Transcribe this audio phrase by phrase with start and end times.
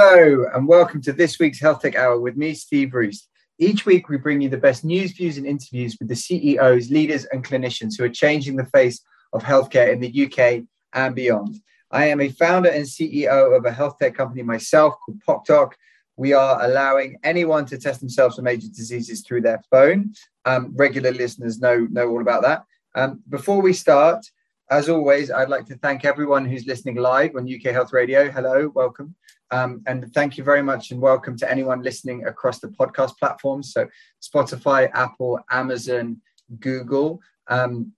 [0.00, 3.28] Hello, and welcome to this week's Health Tech Hour with me, Steve Roost.
[3.58, 7.24] Each week, we bring you the best news, views, and interviews with the CEOs, leaders,
[7.32, 9.00] and clinicians who are changing the face
[9.32, 11.56] of healthcare in the UK and beyond.
[11.90, 15.72] I am a founder and CEO of a health tech company myself called PocDoc.
[16.16, 20.12] We are allowing anyone to test themselves for major diseases through their phone.
[20.44, 22.62] Um, regular listeners know, know all about that.
[22.94, 24.24] Um, before we start,
[24.70, 28.30] as always, I'd like to thank everyone who's listening live on UK Health Radio.
[28.30, 29.16] Hello, welcome.
[29.50, 33.72] Um, and thank you very much and welcome to anyone listening across the podcast platforms.
[33.72, 33.88] So,
[34.22, 36.20] Spotify, Apple, Amazon,
[36.60, 37.20] Google.
[37.46, 37.92] Um,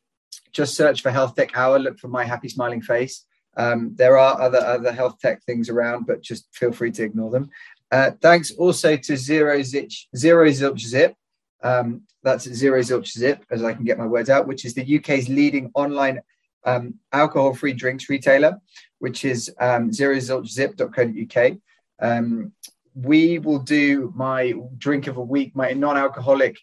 [0.52, 3.24] just search for Health Tech Hour, look for my happy smiling face.
[3.56, 7.30] Um, there are other, other health tech things around, but just feel free to ignore
[7.30, 7.50] them.
[7.90, 11.14] Uh, thanks also to Zero, Zitch, Zero Zilch Zip.
[11.62, 14.98] Um, that's Zero Zilch Zip, as I can get my words out, which is the
[14.98, 16.20] UK's leading online
[16.64, 18.60] um, alcohol free drinks retailer
[19.00, 21.56] which is um, zerozilchzip.co.uk.
[22.00, 22.52] Um,
[22.94, 26.58] we will do my drink of a week, my non-alcoholic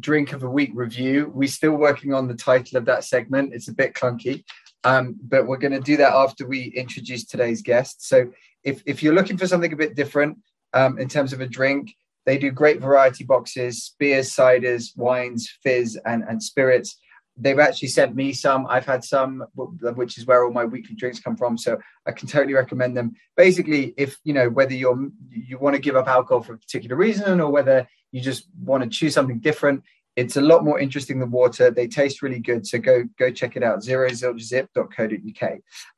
[0.00, 1.30] drink of a week review.
[1.34, 3.52] We're still working on the title of that segment.
[3.54, 4.44] It's a bit clunky,
[4.84, 8.06] um, but we're going to do that after we introduce today's guest.
[8.08, 8.32] So
[8.64, 10.38] if, if you're looking for something a bit different
[10.72, 15.98] um, in terms of a drink, they do great variety boxes, beers, ciders, wines, fizz,
[16.06, 16.98] and, and spirits
[17.36, 18.66] they've actually sent me some.
[18.68, 21.56] I've had some, which is where all my weekly drinks come from.
[21.56, 23.12] So I can totally recommend them.
[23.36, 26.96] Basically, if you know whether you're you want to give up alcohol for a particular
[26.96, 29.82] reason or whether you just want to choose something different,
[30.16, 31.70] it's a lot more interesting than water.
[31.70, 32.66] They taste really good.
[32.66, 33.80] So go go check it out.
[33.80, 35.52] Zerozilchzip.co.uk.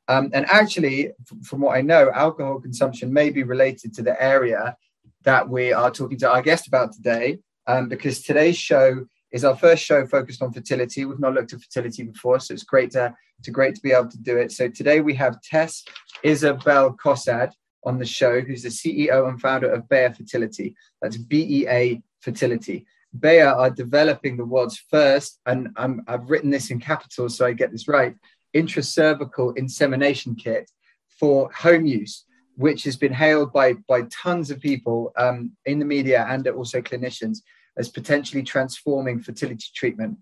[0.07, 1.11] Um, and actually,
[1.43, 4.77] from what I know, alcohol consumption may be related to the area
[5.23, 7.39] that we are talking to our guest about today.
[7.67, 11.03] Um, because today's show is our first show focused on fertility.
[11.03, 13.13] We've not looked at fertility before, so it's great to,
[13.43, 14.53] to great to be able to do it.
[14.53, 15.83] So today we have Tess
[16.23, 17.51] Isabel Cosad
[17.83, 20.73] on the show, who's the CEO and founder of Bea Fertility.
[21.01, 22.85] That's B-E-A Fertility.
[23.19, 27.51] Bea are developing the world's first, and i have written this in capitals so I
[27.51, 28.15] get this right,
[28.55, 30.71] intracervical insemination kit
[31.09, 32.23] for home use,
[32.55, 36.81] which has been hailed by, by tons of people um, in the media and also
[36.81, 37.39] clinicians
[37.77, 40.17] as potentially transforming fertility treatment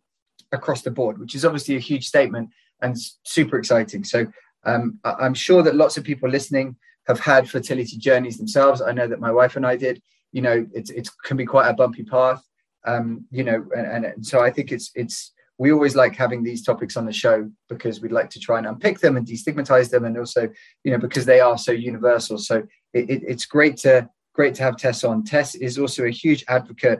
[0.51, 2.49] across the board, which is obviously a huge statement
[2.81, 4.03] and super exciting.
[4.03, 4.27] So
[4.65, 6.75] um, I'm sure that lots of people listening
[7.07, 8.81] have had fertility journeys themselves.
[8.81, 10.01] I know that my wife and I did.
[10.31, 12.43] You know, it, it can be quite a bumpy path.
[12.85, 16.63] Um, you know, and, and so I think it's it's we always like having these
[16.63, 20.05] topics on the show because we'd like to try and unpick them and destigmatize them,
[20.05, 20.49] and also
[20.83, 22.37] you know because they are so universal.
[22.37, 25.23] So it, it, it's great to great to have Tess on.
[25.23, 26.99] Tess is also a huge advocate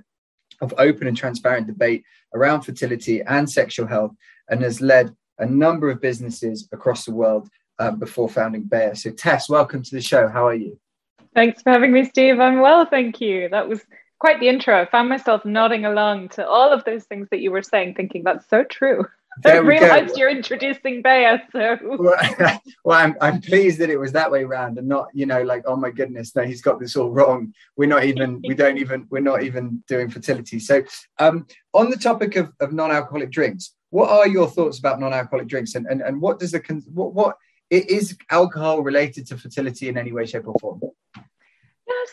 [0.61, 2.03] of open and transparent debate
[2.33, 4.13] around fertility and sexual health
[4.49, 7.49] and has led a number of businesses across the world
[7.79, 8.93] um, before founding Bea.
[8.93, 10.27] So, Tess, welcome to the show.
[10.27, 10.79] How are you?
[11.33, 12.39] Thanks for having me, Steve.
[12.39, 13.49] I'm well, thank you.
[13.49, 13.81] That was
[14.19, 14.79] quite the intro.
[14.79, 18.23] I found myself nodding along to all of those things that you were saying, thinking
[18.23, 19.05] that's so true.
[19.45, 21.38] I realized you're introducing Bea.
[21.51, 21.77] So
[22.83, 25.63] well, I'm, I'm pleased that it was that way around and not, you know, like,
[25.66, 27.53] oh my goodness, no, he's got this all wrong.
[27.75, 30.59] We're not even, we don't even, we're not even doing fertility.
[30.59, 30.83] So
[31.19, 35.75] um, on the topic of, of non-alcoholic drinks, what are your thoughts about non-alcoholic drinks
[35.75, 37.38] and, and, and what does the, what, what
[37.69, 40.81] is alcohol related to fertility in any way, shape or form?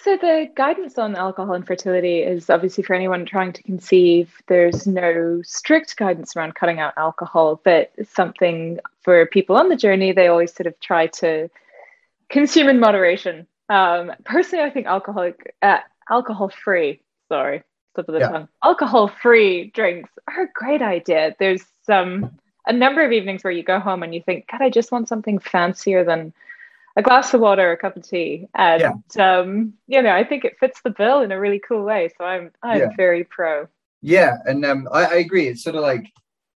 [0.03, 4.32] So the guidance on alcohol and fertility is obviously for anyone trying to conceive.
[4.46, 10.12] There's no strict guidance around cutting out alcohol, but something for people on the journey.
[10.12, 11.50] They always sort of try to
[12.28, 13.46] consume in moderation.
[13.69, 15.78] Um, personally, I think alcoholic, uh,
[16.08, 17.00] alcohol-free.
[17.28, 17.62] Sorry,
[17.94, 18.28] slip of the yeah.
[18.28, 18.49] tongue.
[18.64, 21.37] Alcohol-free drinks are a great idea.
[21.38, 24.70] There's um, a number of evenings where you go home and you think, God, I
[24.70, 26.32] just want something fancier than
[26.96, 28.81] a glass of water, a cup of tea, and
[29.16, 29.38] yeah.
[29.38, 32.10] um, you know, I think it fits the bill in a really cool way.
[32.16, 32.88] So I'm I'm yeah.
[32.96, 33.69] very pro.
[34.02, 35.48] Yeah, and um, I, I, agree.
[35.48, 36.10] It's sort of like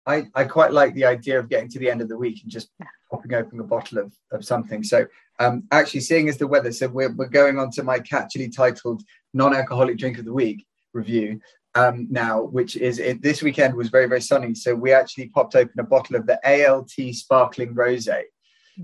[0.07, 2.51] I I quite like the idea of getting to the end of the week and
[2.51, 2.71] just
[3.11, 4.83] popping open a bottle of, of something.
[4.83, 5.07] So
[5.39, 9.03] um, actually seeing as the weather, so we're, we're going on to my catchily titled
[9.33, 11.41] non-alcoholic drink of the week review
[11.75, 14.55] um, now, which is it, this weekend was very, very sunny.
[14.55, 18.23] So we actually popped open a bottle of the ALT sparkling rosé,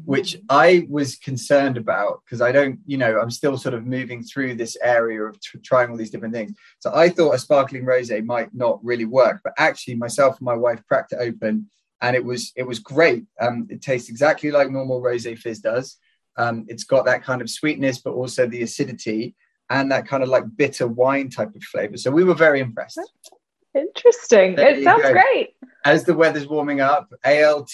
[0.04, 0.46] which mm-hmm.
[0.50, 4.54] I was concerned about because I don't, you know, I'm still sort of moving through
[4.54, 6.52] this area of t- trying all these different things.
[6.78, 10.54] So I thought a sparkling rosé might not really work, but actually myself and my
[10.54, 11.68] wife cracked it open
[12.00, 13.24] and it was it was great.
[13.40, 15.96] Um, it tastes exactly like normal rosé fizz does.
[16.36, 19.34] Um, it's got that kind of sweetness, but also the acidity
[19.68, 21.96] and that kind of like bitter wine type of flavor.
[21.96, 23.00] So we were very impressed.
[23.74, 24.56] Interesting.
[24.56, 25.54] There it sounds great.
[25.84, 27.70] As the weather's warming up, ALT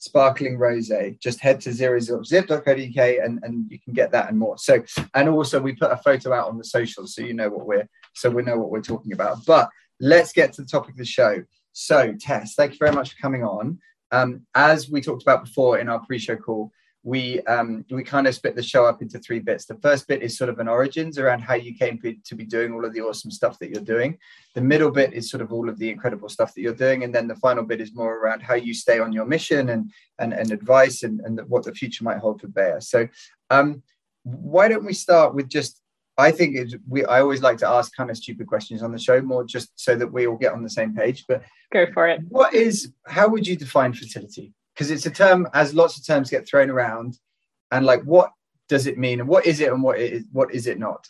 [0.00, 1.18] sparkling rosé.
[1.20, 4.58] Just head to zero zip.co.uk and, and you can get that and more.
[4.58, 4.82] So
[5.14, 7.88] and also we put a photo out on the socials so you know what we're
[8.14, 9.44] so we know what we're talking about.
[9.46, 9.68] But
[10.00, 11.44] let's get to the topic of the show.
[11.72, 13.78] So Tess, thank you very much for coming on.
[14.10, 18.34] Um, as we talked about before in our pre-show call, we um, we kind of
[18.34, 19.64] split the show up into three bits.
[19.64, 22.72] The first bit is sort of an origins around how you came to be doing
[22.72, 24.18] all of the awesome stuff that you're doing.
[24.54, 27.14] The middle bit is sort of all of the incredible stuff that you're doing, and
[27.14, 30.34] then the final bit is more around how you stay on your mission and and,
[30.34, 32.80] and advice and, and what the future might hold for Bea.
[32.80, 33.08] So,
[33.48, 33.82] um,
[34.24, 35.80] why don't we start with just
[36.18, 37.04] I think it's, we.
[37.06, 39.96] I always like to ask kind of stupid questions on the show, more just so
[39.96, 41.24] that we all get on the same page.
[41.26, 41.42] But
[41.72, 42.20] go for it.
[42.28, 42.92] What is?
[43.06, 44.52] How would you define fertility?
[44.80, 47.18] Because it's a term as lots of terms get thrown around.
[47.70, 48.32] And like what
[48.66, 49.20] does it mean?
[49.20, 51.06] And what is it and what is what is it not?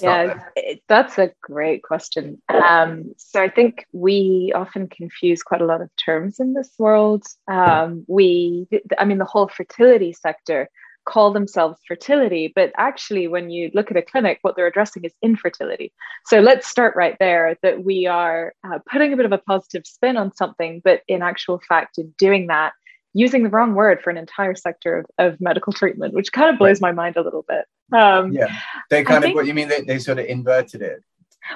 [0.00, 2.40] Yeah it, that's a great question.
[2.48, 7.24] Um, so i think we often confuse quite a lot of terms in this world.
[7.48, 8.66] Um, we
[8.98, 10.70] i mean the whole fertility sector
[11.04, 15.12] call themselves fertility, but actually, when you look at a clinic, what they're addressing is
[15.22, 15.92] infertility.
[16.26, 19.86] So let's start right there that we are uh, putting a bit of a positive
[19.86, 22.72] spin on something, but in actual fact, in doing that,
[23.12, 26.58] using the wrong word for an entire sector of, of medical treatment, which kind of
[26.58, 27.64] blows my mind a little bit.
[27.92, 28.56] Um, yeah,
[28.88, 31.02] they kind I of think, what you mean they, they sort of inverted it.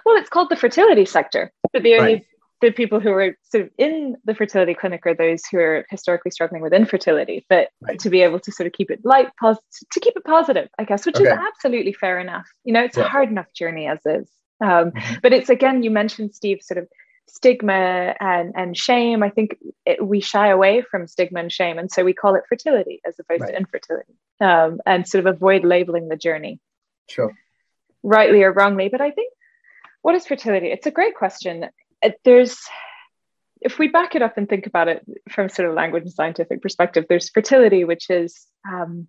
[0.04, 2.26] Well, it's called the fertility sector, but the only right
[2.60, 6.30] the people who are sort of in the fertility clinic are those who are historically
[6.30, 7.98] struggling with infertility but right.
[7.98, 9.58] to be able to sort of keep it light pos-
[9.92, 11.24] to keep it positive i guess which okay.
[11.24, 13.04] is absolutely fair enough you know it's yeah.
[13.04, 14.30] a hard enough journey as is
[14.60, 15.14] um, mm-hmm.
[15.22, 16.88] but it's again you mentioned steve sort of
[17.26, 21.90] stigma and and shame i think it, we shy away from stigma and shame and
[21.90, 23.50] so we call it fertility as opposed right.
[23.50, 26.60] to infertility um, and sort of avoid labeling the journey
[27.08, 27.34] sure
[28.02, 29.32] rightly or wrongly but i think
[30.02, 31.66] what is fertility it's a great question
[32.24, 32.58] there's
[33.60, 36.60] if we back it up and think about it from sort of language and scientific
[36.60, 39.08] perspective, there's fertility, which is um,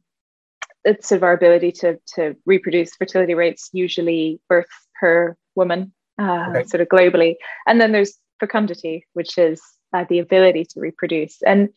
[0.86, 2.96] it's sort of our ability to to reproduce.
[2.96, 4.70] Fertility rates usually birth
[5.00, 6.64] per woman, uh, okay.
[6.64, 7.36] sort of globally,
[7.68, 9.62] and then there's fecundity, which is
[9.94, 11.42] uh, the ability to reproduce.
[11.42, 11.70] And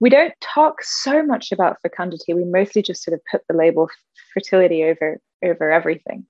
[0.00, 2.34] we don't talk so much about fecundity.
[2.34, 3.88] We mostly just sort of put the label
[4.34, 6.26] fertility over over everything.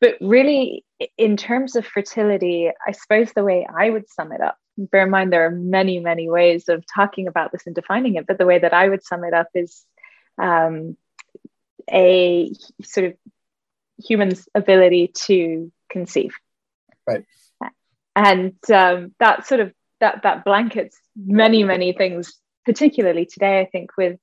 [0.00, 0.84] But really,
[1.16, 5.10] in terms of fertility, I suppose the way I would sum it up, bear in
[5.10, 8.46] mind there are many, many ways of talking about this and defining it, but the
[8.46, 9.84] way that I would sum it up is
[10.40, 10.96] um,
[11.90, 12.52] a
[12.82, 13.14] sort of
[13.98, 16.32] human's ability to conceive.
[17.06, 17.24] Right.
[18.14, 23.96] And um, that sort of that that blankets many, many things, particularly today, I think,
[23.96, 24.18] with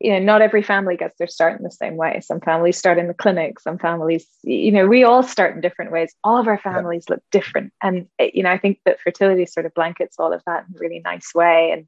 [0.00, 2.98] you know not every family gets their start in the same way some families start
[2.98, 6.48] in the clinic some families you know we all start in different ways all of
[6.48, 7.14] our families yeah.
[7.14, 10.42] look different and eh, you know i think that fertility sort of blankets all of
[10.46, 11.86] that in a really nice way and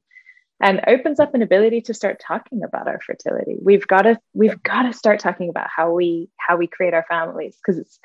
[0.61, 4.51] and opens up an ability to start talking about our fertility we've got to we've
[4.51, 4.57] yeah.
[4.63, 7.99] got to start talking about how we how we create our families because it's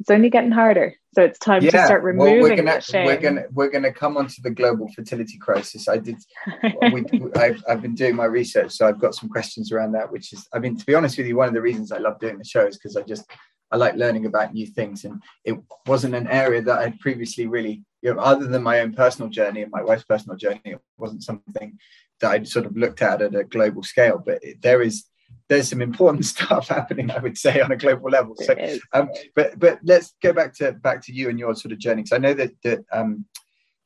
[0.00, 0.94] it's only getting harder.
[1.14, 1.72] So it's time yeah.
[1.72, 3.04] to start removing well, we're gonna, that shame.
[3.04, 5.88] We're gonna we're gonna come onto the global fertility crisis.
[5.88, 6.16] I did.
[6.92, 7.04] we,
[7.36, 10.10] I've, I've been doing my research, so I've got some questions around that.
[10.10, 12.18] Which is, I mean, to be honest with you, one of the reasons I love
[12.18, 13.30] doing the show is because I just
[13.70, 17.84] I like learning about new things, and it wasn't an area that I'd previously really,
[18.00, 21.24] you know, other than my own personal journey and my wife's personal journey, it wasn't
[21.24, 21.78] something
[22.20, 24.22] that I'd sort of looked at at a global scale.
[24.24, 25.04] But it, there is
[25.50, 28.34] there's some important stuff happening, I would say, on a global level.
[28.36, 28.54] So,
[28.94, 32.02] um, but but let's go back to back to you and your sort of journey.
[32.02, 33.26] because I know that that um,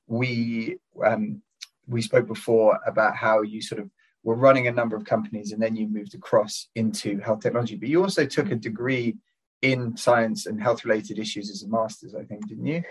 [0.07, 1.43] we um,
[1.89, 3.91] we spoke before about how you sort of
[4.23, 7.89] were running a number of companies and then you moved across into health technology, but
[7.89, 9.17] you also took a degree
[9.61, 12.83] in science and health related issues as a master's, I think, didn't you?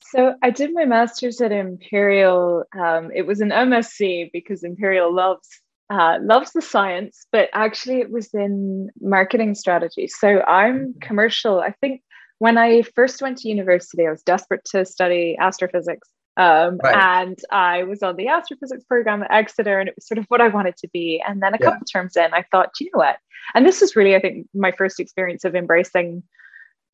[0.00, 2.64] So I did my master's at Imperial.
[2.78, 5.48] Um, it was an MSc because Imperial loves
[5.90, 10.08] uh, loves the science, but actually it was in marketing strategy.
[10.08, 10.98] So I'm mm-hmm.
[11.00, 11.60] commercial.
[11.60, 12.02] I think
[12.38, 16.08] when I first went to university, I was desperate to study astrophysics.
[16.36, 17.22] Um, right.
[17.22, 20.42] And I was on the astrophysics program at Exeter, and it was sort of what
[20.42, 21.22] I wanted to be.
[21.26, 21.70] And then a yeah.
[21.70, 23.16] couple terms in, I thought, you know what?
[23.54, 26.22] And this was really, I think, my first experience of embracing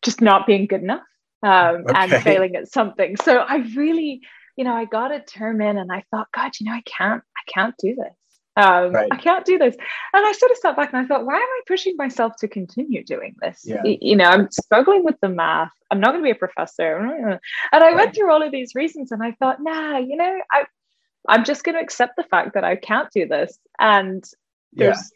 [0.03, 1.03] just not being good enough
[1.43, 1.93] um, okay.
[1.95, 3.17] and failing at something.
[3.17, 4.21] So I really,
[4.57, 7.23] you know, I got a term in, and I thought, God, you know, I can't,
[7.37, 8.15] I can't do this.
[8.57, 9.09] Um, right.
[9.11, 9.75] I can't do this.
[10.13, 12.49] And I sort of sat back and I thought, why am I pushing myself to
[12.49, 13.63] continue doing this?
[13.65, 13.83] Yeah.
[13.85, 15.73] You know, I'm struggling with the math.
[15.91, 16.97] I'm not going to be a professor.
[16.97, 17.39] And
[17.73, 17.95] I right.
[17.95, 20.65] went through all of these reasons and I thought, nah, you know, I,
[21.29, 23.59] I'm just going to accept the fact that I can't do this.
[23.81, 24.25] And
[24.75, 25.13] there's,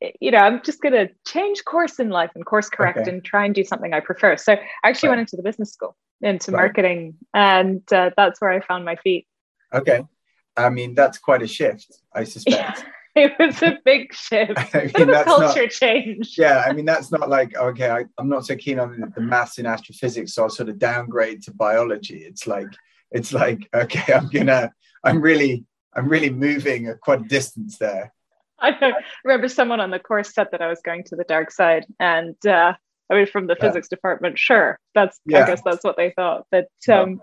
[0.00, 0.10] yeah.
[0.20, 3.10] you know, I'm just going to change course in life and course correct okay.
[3.10, 4.36] and try and do something I prefer.
[4.36, 5.16] So I actually right.
[5.16, 9.28] went into the business school, into marketing, and uh, that's where I found my feet.
[9.72, 10.04] Okay.
[10.56, 12.84] I mean, that's quite a shift, I suspect.
[13.14, 14.52] it was a big shift.
[14.74, 16.36] I mean, a culture not, change.
[16.38, 19.20] Yeah, I mean, that's not like, okay, I, am not so keen on the, the
[19.20, 22.18] maths in astrophysics, so I'll sort of downgrade to biology.
[22.18, 22.68] It's like,
[23.10, 24.72] it's like, okay, I'm gonna,
[25.04, 25.64] I'm really,
[25.94, 28.12] I'm really moving a quite a distance there.
[28.60, 28.92] I
[29.24, 32.36] remember someone on the course said that I was going to the dark side, and
[32.46, 32.74] uh,
[33.10, 33.66] I mean, from the yeah.
[33.66, 35.42] physics department, sure, that's yeah.
[35.42, 36.46] I guess that's what they thought.
[36.50, 37.20] But um,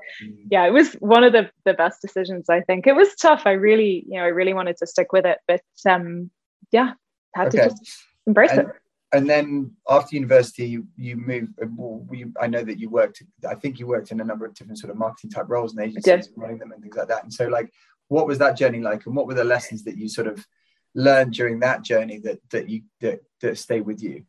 [0.51, 2.49] yeah, it was one of the the best decisions.
[2.49, 3.43] I think it was tough.
[3.45, 6.29] I really, you know, I really wanted to stick with it, but um,
[6.71, 6.93] yeah,
[7.33, 7.59] had okay.
[7.59, 8.67] to just embrace and, it.
[9.13, 11.53] And then after university, you, you moved.
[11.57, 13.23] Well, you, I know that you worked.
[13.47, 15.81] I think you worked in a number of different sort of marketing type roles and
[15.85, 17.23] agencies, running them and things like that.
[17.23, 17.71] And so, like,
[18.09, 20.45] what was that journey like, and what were the lessons that you sort of
[20.93, 24.25] learned during that journey that that you that that stay with you?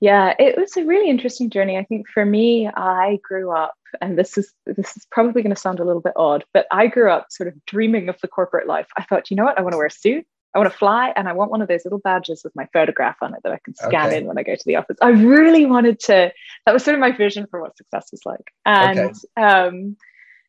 [0.00, 1.76] Yeah, it was a really interesting journey.
[1.76, 5.60] I think for me, I grew up, and this is this is probably going to
[5.60, 8.66] sound a little bit odd, but I grew up sort of dreaming of the corporate
[8.66, 8.88] life.
[8.96, 11.12] I thought, you know what, I want to wear a suit, I want to fly,
[11.14, 13.60] and I want one of those little badges with my photograph on it that I
[13.64, 14.18] can scan okay.
[14.18, 14.96] in when I go to the office.
[15.00, 16.32] I really wanted to.
[16.66, 19.14] That was sort of my vision for what success was like, and okay.
[19.36, 19.96] um,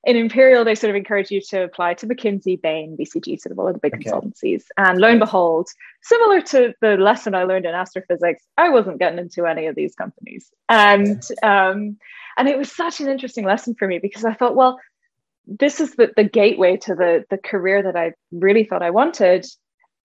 [0.04, 3.60] in Imperial, they sort of encourage you to apply to McKinsey, Bain, BCG, sort of
[3.60, 4.10] all of the big okay.
[4.10, 4.64] consultancies.
[4.78, 5.70] And lo and behold,
[6.02, 9.94] similar to the lesson I learned in astrophysics, I wasn't getting into any of these
[9.94, 10.50] companies.
[10.70, 11.98] And um,
[12.38, 14.80] and it was such an interesting lesson for me because I thought, well,
[15.46, 19.46] this is the, the gateway to the, the career that I really thought I wanted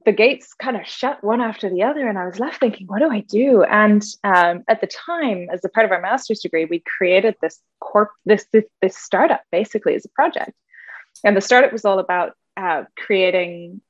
[0.07, 3.01] the gates kind of shut one after the other and i was left thinking what
[3.01, 3.63] do i do?
[3.65, 7.61] And um, at the time as a part of our master's degree we created this
[7.81, 10.53] corp this, this, this startup basically as a project.
[11.25, 13.81] And the startup was all about uh, creating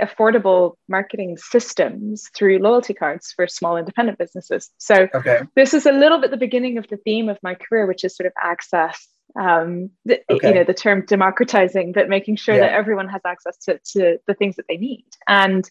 [0.00, 4.70] affordable marketing systems through loyalty cards for small independent businesses.
[4.78, 5.40] So okay.
[5.54, 8.16] this is a little bit the beginning of the theme of my career which is
[8.16, 10.48] sort of access um, the, okay.
[10.48, 12.62] you know the term democratizing but making sure yeah.
[12.62, 15.68] that everyone has access to, to the things that they need and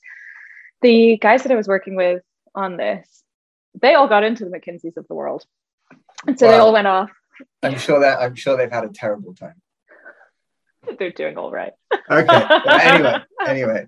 [0.81, 2.22] the guys that i was working with
[2.53, 3.24] on this
[3.81, 5.43] they all got into the mckinseys of the world
[6.27, 6.51] and so wow.
[6.51, 7.12] they all went off
[7.63, 9.55] i'm sure that i'm sure they've had a terrible time
[11.00, 11.74] they're doing all right
[12.10, 12.41] okay
[12.88, 13.86] anyway anyway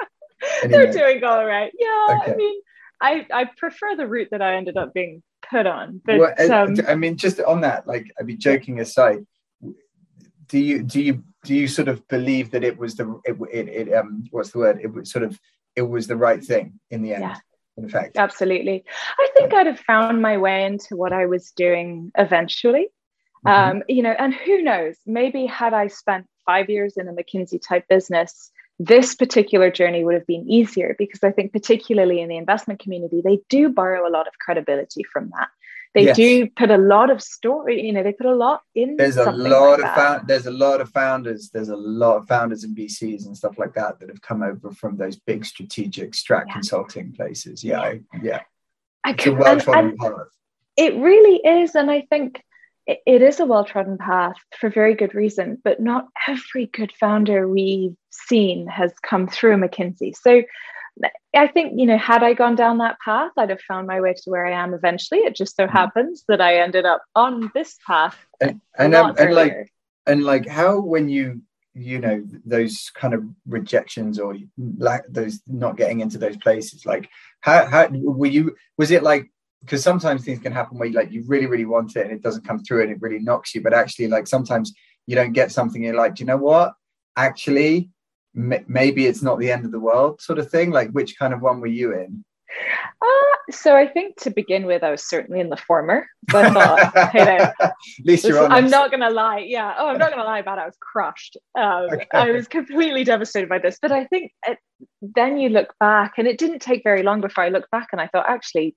[0.63, 2.31] they're doing all right yeah okay.
[2.31, 2.62] i mean
[3.00, 6.01] I, I prefer the route that I ended up being put on.
[6.03, 9.25] But well, um, I mean, just on that, like, I mean, joking aside,
[10.47, 13.87] do you do you do you sort of believe that it was the it, it,
[13.87, 14.79] it um what's the word?
[14.81, 15.39] It was sort of
[15.75, 17.37] it was the right thing in the end yeah.
[17.77, 18.83] in fact absolutely.
[19.19, 22.87] I think i'd have found my way into what i was doing eventually.
[23.45, 23.77] Mm-hmm.
[23.77, 24.95] um you know and who knows?
[25.05, 30.13] Maybe had i spent five years in a mckinsey type business this particular journey would
[30.13, 34.11] have been easier because I think, particularly in the investment community, they do borrow a
[34.11, 35.49] lot of credibility from that
[35.94, 36.15] they yes.
[36.15, 39.32] do put a lot of story you know they put a lot in there's a
[39.32, 42.75] lot like of found, there's a lot of founders there's a lot of founders in
[42.75, 46.53] bcs and stuff like that that have come over from those big strategic strat yeah.
[46.53, 48.41] consulting places yeah yeah, I, yeah.
[49.03, 50.27] I it's can, a well-trodden path
[50.75, 52.44] it really is and i think
[52.86, 57.48] it, it is a well-trodden path for very good reason but not every good founder
[57.48, 60.44] we've seen has come through mckinsey so
[61.38, 64.13] I think, you know, had I gone down that path, I'd have found my way
[64.13, 65.22] to where I am eventually.
[65.22, 65.77] It just so mm-hmm.
[65.77, 68.17] happens that I ended up on this path.
[68.41, 69.72] And, and, um, and like,
[70.06, 71.41] and like how, when you,
[71.74, 74.36] you know, those kind of rejections or
[74.77, 77.10] like those not getting into those places, like
[77.41, 81.12] how, how were you, was it like, because sometimes things can happen where you like,
[81.12, 83.62] you really, really want it and it doesn't come through and it really knocks you.
[83.62, 84.74] But actually, like sometimes
[85.08, 86.74] you don't get something you're like, do you know what?
[87.15, 87.89] Actually,
[88.38, 91.41] maybe it's not the end of the world sort of thing like which kind of
[91.41, 92.24] one were you in
[93.01, 96.08] uh, so I think to begin with, I was certainly in the former.
[96.24, 98.51] But I thought, hey, At least you're honest.
[98.51, 99.39] I'm not gonna lie.
[99.39, 99.75] Yeah.
[99.77, 100.62] Oh, I'm not gonna lie about it.
[100.62, 101.38] I was crushed.
[101.56, 102.08] Um, okay.
[102.13, 103.77] I was completely devastated by this.
[103.82, 104.58] But I think it,
[105.01, 108.01] then you look back, and it didn't take very long before I looked back and
[108.01, 108.75] I thought, actually,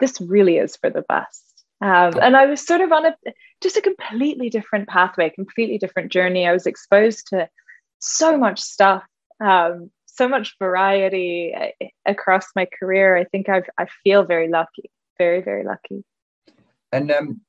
[0.00, 1.44] this really is for the best.
[1.80, 3.14] Um, and I was sort of on a
[3.60, 6.46] just a completely different pathway, completely different journey.
[6.46, 7.48] I was exposed to
[8.02, 9.04] so much stuff,
[9.40, 13.16] um, so much variety uh, across my career.
[13.16, 16.04] I think I've, I feel very lucky, very, very lucky.
[16.90, 17.40] And um,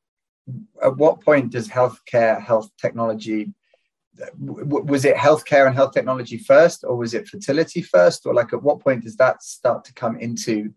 [0.82, 3.54] at what point does healthcare, health technology,
[4.38, 8.62] was it healthcare and health technology first, or was it fertility first, or like at
[8.62, 10.72] what point does that start to come into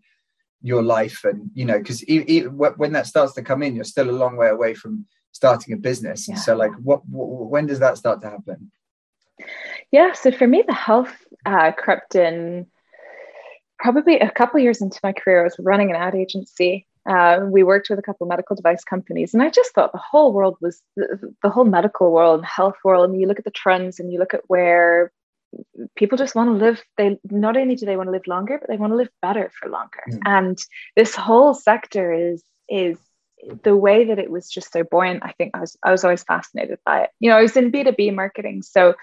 [0.63, 1.23] your life?
[1.23, 4.49] And you know, because when that starts to come in, you're still a long way
[4.49, 6.27] away from starting a business.
[6.27, 6.35] Yeah.
[6.35, 8.71] So, like, what, what when does that start to happen?
[9.91, 11.13] Yeah, so for me, the health
[11.45, 12.67] uh, crept in
[13.79, 15.41] probably a couple years into my career.
[15.41, 18.83] I was running an ad agency uh, we worked with a couple of medical device
[18.83, 22.45] companies, and I just thought the whole world was the, the whole medical world, and
[22.45, 23.09] health world.
[23.09, 25.11] And you look at the trends, and you look at where
[25.95, 26.83] people just want to live.
[26.97, 29.49] They not only do they want to live longer, but they want to live better
[29.57, 30.03] for longer.
[30.11, 30.19] Mm.
[30.25, 30.65] And
[30.97, 32.97] this whole sector is is
[33.63, 35.23] the way that it was just so buoyant.
[35.23, 37.11] I think I was I was always fascinated by it.
[37.21, 38.95] You know, I was in B two B marketing, so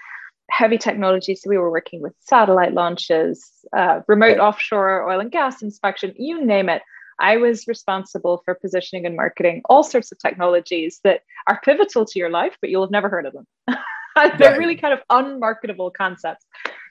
[0.49, 1.35] heavy technology.
[1.35, 3.43] So we were working with satellite launches,
[3.75, 6.81] uh, remote offshore oil and gas inspection, you name it.
[7.19, 12.19] I was responsible for positioning and marketing all sorts of technologies that are pivotal to
[12.19, 13.47] your life, but you'll have never heard of them.
[13.67, 14.59] They're right.
[14.59, 16.45] really kind of unmarketable concepts.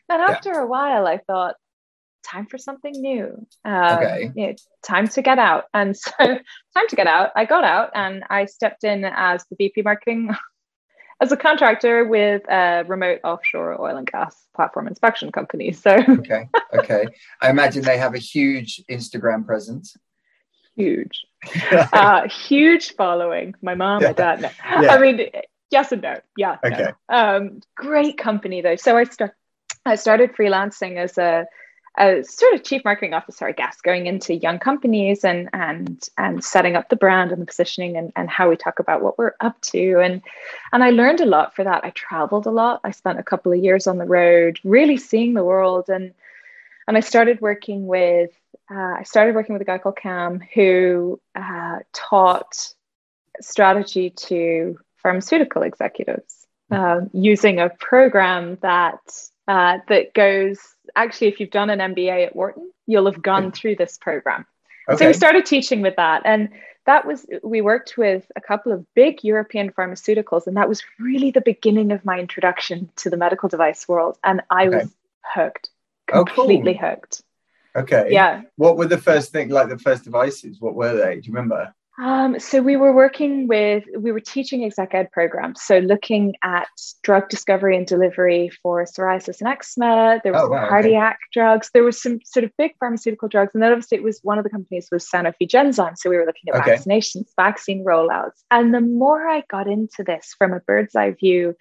[0.09, 0.63] And after yeah.
[0.63, 1.57] a while, I thought,
[2.25, 3.47] time for something new.
[3.65, 4.33] Um, okay.
[4.35, 5.65] You know, time to get out.
[5.75, 7.31] And so, time to get out.
[7.37, 10.35] I got out and I stepped in as the VP marketing
[11.25, 15.73] as a contractor with a remote offshore oil and gas platform inspection company.
[15.73, 17.07] So, okay, okay.
[17.41, 19.97] I imagine they have a huge Instagram presence
[20.77, 21.27] huge,
[21.73, 23.55] uh, huge following.
[23.63, 24.09] My mom, yeah.
[24.09, 24.41] my dad.
[24.43, 24.51] No.
[24.83, 24.95] Yeah.
[24.95, 25.31] I mean,
[25.71, 26.21] yes and no.
[26.37, 26.57] Yeah.
[26.65, 26.93] Okay.
[27.11, 27.17] No.
[27.17, 28.77] Um, great company though.
[28.77, 29.35] So I start,
[29.85, 31.47] I started freelancing as a,
[31.97, 36.43] a sort of chief marketing officer, I guess, going into young companies and and and
[36.43, 39.35] setting up the brand and the positioning and, and how we talk about what we're
[39.41, 40.01] up to.
[40.01, 40.23] And
[40.73, 41.85] and I learned a lot for that.
[41.85, 42.81] I traveled a lot.
[42.85, 46.13] I spent a couple of years on the road, really seeing the world and
[46.87, 48.31] and I started working with
[48.71, 52.73] uh, I started working with a guy called Cam who uh, taught
[53.41, 59.01] strategy to pharmaceutical executives uh, using a program that
[59.49, 60.59] uh, that goes
[60.97, 64.45] actually if you've done an MBA at Wharton you'll have gone through this program.
[64.89, 64.99] Okay.
[64.99, 66.51] So we started teaching with that and
[66.87, 71.31] that was we worked with a couple of big European pharmaceuticals and that was really
[71.31, 74.77] the beginning of my introduction to the medical device world and I okay.
[74.77, 75.71] was hooked
[76.07, 76.91] completely oh, cool.
[76.91, 77.23] hooked.
[77.77, 78.09] Okay.
[78.11, 78.43] Yeah.
[78.57, 80.61] What were the first thing, like the first devices?
[80.61, 81.21] What were they?
[81.21, 81.75] Do you remember?
[81.97, 85.63] Um, so we were working with, we were teaching exec ed programs.
[85.63, 86.67] So looking at
[87.05, 90.21] drug discovery and delivery for psoriasis and eczema.
[90.25, 91.19] There was oh, wow, cardiac okay.
[91.33, 91.71] drugs.
[91.73, 93.55] There was some sort of big pharmaceutical drugs.
[93.55, 95.97] And then obviously it was one of the companies was Sanofi Genzyme.
[95.97, 96.73] So we were looking at okay.
[96.73, 98.43] vaccinations, vaccine rollouts.
[98.51, 101.55] And the more I got into this from a bird's eye view,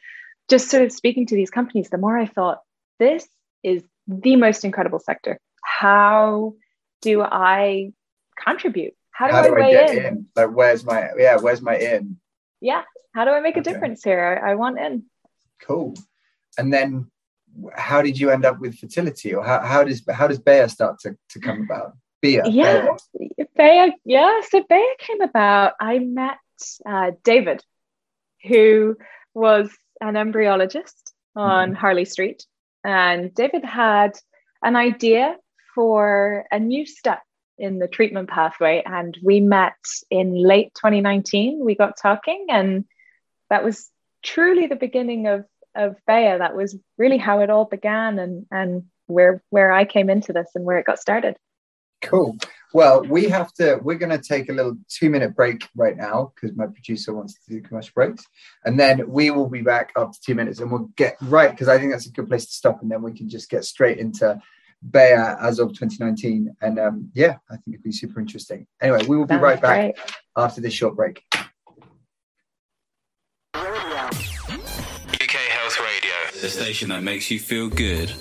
[0.50, 2.60] just sort of speaking to these companies, the more I thought,
[2.98, 3.28] this
[3.62, 5.40] is the most incredible sector.
[5.64, 6.56] How
[7.02, 7.92] do I
[8.44, 8.96] contribute?
[9.14, 10.06] How do, How do I, I get in?
[10.06, 10.26] in?
[10.36, 11.38] Like, where's my yeah?
[11.38, 12.18] Where's my in?
[12.62, 12.84] Yeah.
[13.14, 14.42] How do I make a difference here?
[14.44, 15.04] I, I want in.
[15.62, 15.94] Cool.
[16.58, 17.12] And then,
[17.76, 21.00] how did you end up with fertility, or how, how does how does Bea start
[21.02, 21.94] to, to come about?
[22.22, 22.42] Bea.
[22.46, 22.96] Yeah,
[23.58, 23.94] Bea.
[24.04, 24.42] Yeah.
[24.50, 25.74] So Bea came about.
[25.80, 26.38] I met
[26.86, 27.64] uh, David,
[28.44, 28.98] who
[29.34, 29.70] was
[30.02, 31.76] an embryologist on mm-hmm.
[31.76, 32.46] Harley Street
[32.84, 34.18] and David had
[34.64, 35.38] an idea
[35.74, 37.22] for a new step
[37.64, 38.84] in the treatment pathway.
[38.86, 39.76] And we met
[40.12, 41.64] in late 2019.
[41.64, 42.86] We got talking, and
[43.50, 43.90] that was
[44.22, 45.46] truly the beginning of,
[45.76, 46.38] of Bea.
[46.38, 50.50] That was really how it all began and, and where, where I came into this
[50.56, 51.38] and where it got started.
[52.02, 52.38] Cool.
[52.74, 56.34] Well, we have to, we're going to take a little two minute break right now
[56.36, 58.26] because my producer wants to do commercial breaks.
[58.66, 61.78] And then we will be back after two minutes and we'll get right because I
[61.78, 62.82] think that's a good place to stop.
[62.82, 64.42] And then we can just get straight into
[64.92, 66.56] Bea as of 2019.
[66.62, 68.68] And um, yeah, I think it'd be super interesting.
[68.82, 70.16] Anyway, we will be right back great.
[70.38, 71.24] after this short break.
[73.56, 78.14] UK Health Radio, the station that makes you feel good.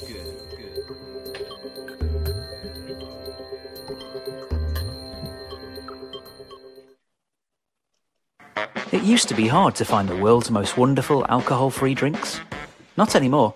[8.92, 12.40] It used to be hard to find the world's most wonderful alcohol free drinks.
[12.98, 13.55] Not anymore.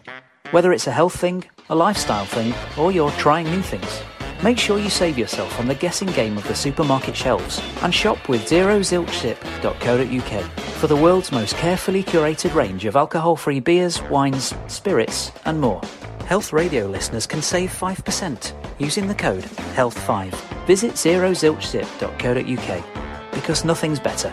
[0.53, 4.01] Whether it's a health thing, a lifestyle thing, or you're trying new things,
[4.45, 8.29] make sure you save yourself from the guessing game of the supermarket shelves and shop
[8.29, 15.33] with zerozilchzip.co.uk for the world's most carefully curated range of alcohol free beers, wines, spirits,
[15.47, 15.81] and more.
[16.27, 19.43] Health Radio listeners can save 5% using the code
[19.75, 20.31] HEALTH5.
[20.67, 22.85] Visit zerozilchzip.co.uk
[23.33, 24.33] because nothing's better.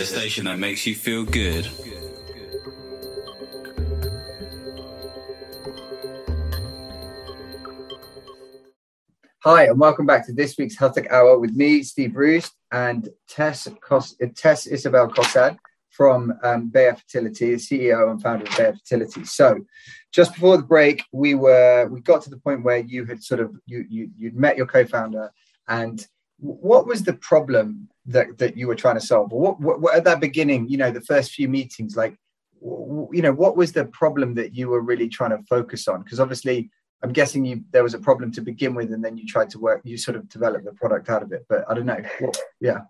[0.00, 1.68] The station that makes you feel good.
[9.40, 13.10] Hi, and welcome back to this week's Health Tech Hour with me, Steve Roost, and
[13.28, 15.58] Tess, Kos- Tess Isabel Cosad
[15.90, 19.26] from um, Bea Fertility, CEO and founder of Bea Fertility.
[19.26, 19.66] So,
[20.12, 23.40] just before the break, we were we got to the point where you had sort
[23.40, 25.30] of you you you'd met your co-founder,
[25.68, 26.06] and
[26.38, 29.32] what was the problem that that you were trying to solve?
[29.32, 32.16] Or what, what, what at that beginning, you know, the first few meetings, like
[32.62, 36.02] you know, what was the problem that you were really trying to focus on?
[36.02, 36.70] Because obviously
[37.02, 39.58] I'm guessing you there was a problem to begin with, and then you tried to
[39.58, 39.80] work.
[39.84, 42.02] You sort of developed the product out of it, but I don't know.
[42.60, 42.80] Yeah.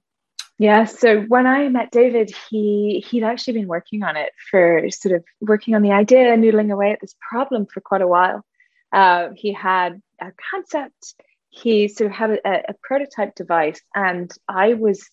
[0.59, 0.85] Yeah.
[0.85, 5.25] So when I met David, he he'd actually been working on it for sort of
[5.41, 8.45] working on the idea, noodling away at this problem for quite a while.
[8.93, 11.15] Uh, he had a concept.
[11.51, 15.09] He sort of had a, a, prototype device, and I was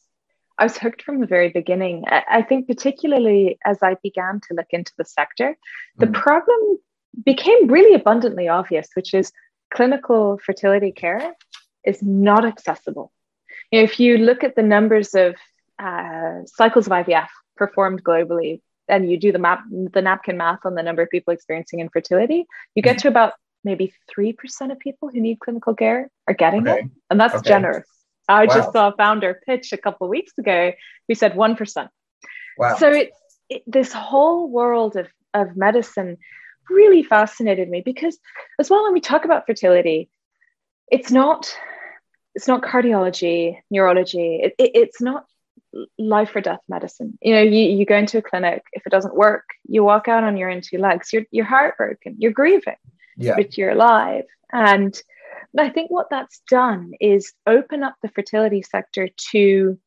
[0.57, 2.03] I was hooked from the very beginning.
[2.07, 5.55] I, think particularly as I began to look into the sector,
[5.97, 6.13] the mm.
[6.13, 6.79] problem
[7.23, 9.31] became really abundantly obvious, which is
[9.71, 11.33] clinical fertility care
[11.85, 13.11] is not accessible.
[13.71, 15.35] You know, if you look at the numbers of
[15.77, 20.75] uh, cycles of IVF performed globally, and you do the map, the napkin math on
[20.75, 23.33] the number of people experiencing infertility, you get to about
[23.67, 26.79] maybe three percent of people who need clinical care are getting okay.
[26.79, 27.49] it, and that's okay.
[27.49, 27.87] generous.
[28.27, 28.55] I wow.
[28.55, 30.73] just saw a founder pitch a couple of weeks ago
[31.07, 31.89] who said one percent.
[32.57, 32.75] Wow!
[32.77, 33.17] So it's
[33.49, 36.17] it, this whole world of of medicine
[36.69, 38.17] really fascinated me because
[38.59, 40.09] as well when we talk about fertility
[40.91, 41.53] it's not
[42.35, 45.25] it's not cardiology neurology it, it, it's not
[45.97, 49.15] life or death medicine you know you, you go into a clinic if it doesn't
[49.15, 52.75] work you walk out on your own two legs you're, you're heartbroken you're grieving
[53.17, 53.35] yeah.
[53.35, 55.01] but you're alive and
[55.59, 59.77] i think what that's done is open up the fertility sector to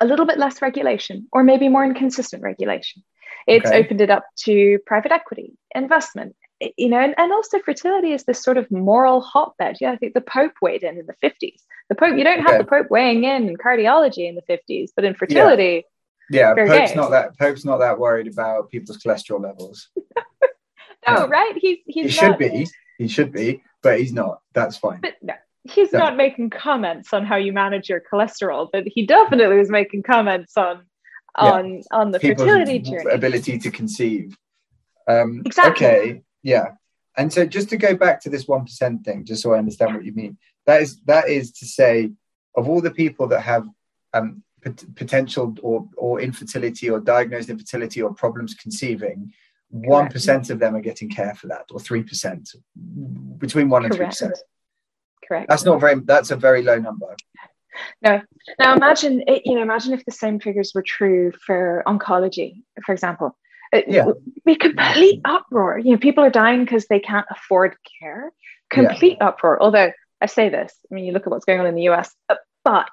[0.00, 3.02] a little bit less regulation or maybe more inconsistent regulation
[3.48, 3.78] it's okay.
[3.78, 6.36] opened it up to private equity, investment,
[6.76, 9.76] you know, and, and also fertility is this sort of moral hotbed.
[9.80, 11.62] Yeah, I think the Pope weighed in in the 50s.
[11.88, 12.58] The Pope, you don't have okay.
[12.58, 15.84] the Pope weighing in in cardiology in the 50s, but in fertility.
[16.30, 19.88] Yeah, yeah Pope's not that Pope's not that worried about people's cholesterol levels.
[21.14, 21.54] No, right?
[21.56, 22.66] He's he's he should be.
[22.98, 24.40] He should be, but he's not.
[24.54, 25.00] That's fine.
[25.00, 26.00] But no, he's no.
[26.00, 30.56] not making comments on how you manage your cholesterol, but he definitely was making comments
[30.56, 30.82] on
[31.38, 31.82] on yeah.
[31.92, 34.36] on the People's fertility journey ability to conceive
[35.08, 36.72] um exactly okay yeah
[37.16, 40.04] and so just to go back to this 1% thing just so i understand what
[40.04, 42.10] you mean that is that is to say
[42.56, 43.66] of all the people that have
[44.14, 49.32] um, pot- potential or or infertility or diagnosed infertility or problems conceiving
[49.70, 52.50] one percent of them are getting care for that, or three percent,
[53.38, 54.38] between one and three percent.
[55.26, 55.48] Correct.
[55.48, 56.00] That's not very.
[56.00, 57.14] That's a very low number.
[58.02, 58.20] No.
[58.58, 62.92] Now imagine it, you know, imagine if the same figures were true for oncology, for
[62.92, 63.36] example.
[63.70, 64.06] It yeah.
[64.46, 65.78] be complete uproar.
[65.78, 68.32] You know, people are dying because they can't afford care.
[68.70, 69.28] Complete yeah.
[69.28, 69.62] uproar.
[69.62, 72.14] Although I say this, I mean, you look at what's going on in the US,
[72.30, 72.88] uh, but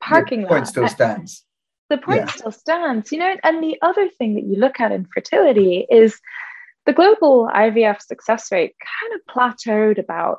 [0.00, 1.44] parking the point still stands.
[1.88, 2.26] The point yeah.
[2.26, 3.36] still stands, you know.
[3.44, 6.18] And the other thing that you look at in fertility is
[6.84, 10.38] the global IVF success rate kind of plateaued about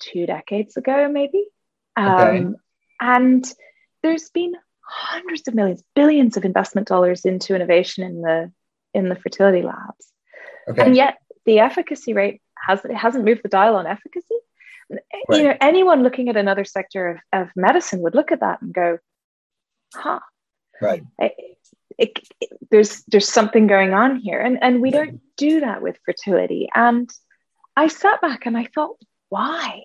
[0.00, 1.44] two decades ago, maybe.
[1.98, 2.38] Okay.
[2.38, 2.56] Um,
[3.00, 3.44] and
[4.02, 8.52] there's been hundreds of millions, billions of investment dollars into innovation in the
[8.94, 10.12] in the fertility labs.
[10.68, 10.82] Okay.
[10.82, 14.34] And yet the efficacy rate has it hasn't moved the dial on efficacy.
[14.88, 15.38] Right.
[15.38, 18.72] You know, anyone looking at another sector of, of medicine would look at that and
[18.72, 18.98] go,
[19.94, 20.20] huh.
[20.80, 21.02] Right.
[21.18, 21.34] It,
[21.98, 24.40] it, it, there's there's something going on here.
[24.40, 26.68] And and we don't do that with fertility.
[26.74, 27.10] And
[27.76, 28.96] I sat back and I thought,
[29.28, 29.84] why?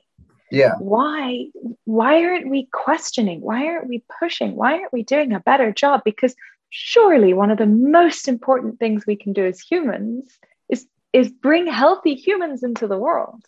[0.51, 1.47] yeah why
[1.85, 6.01] why aren't we questioning why aren't we pushing why aren't we doing a better job
[6.03, 6.35] because
[6.69, 10.37] surely one of the most important things we can do as humans
[10.69, 13.43] is is bring healthy humans into the world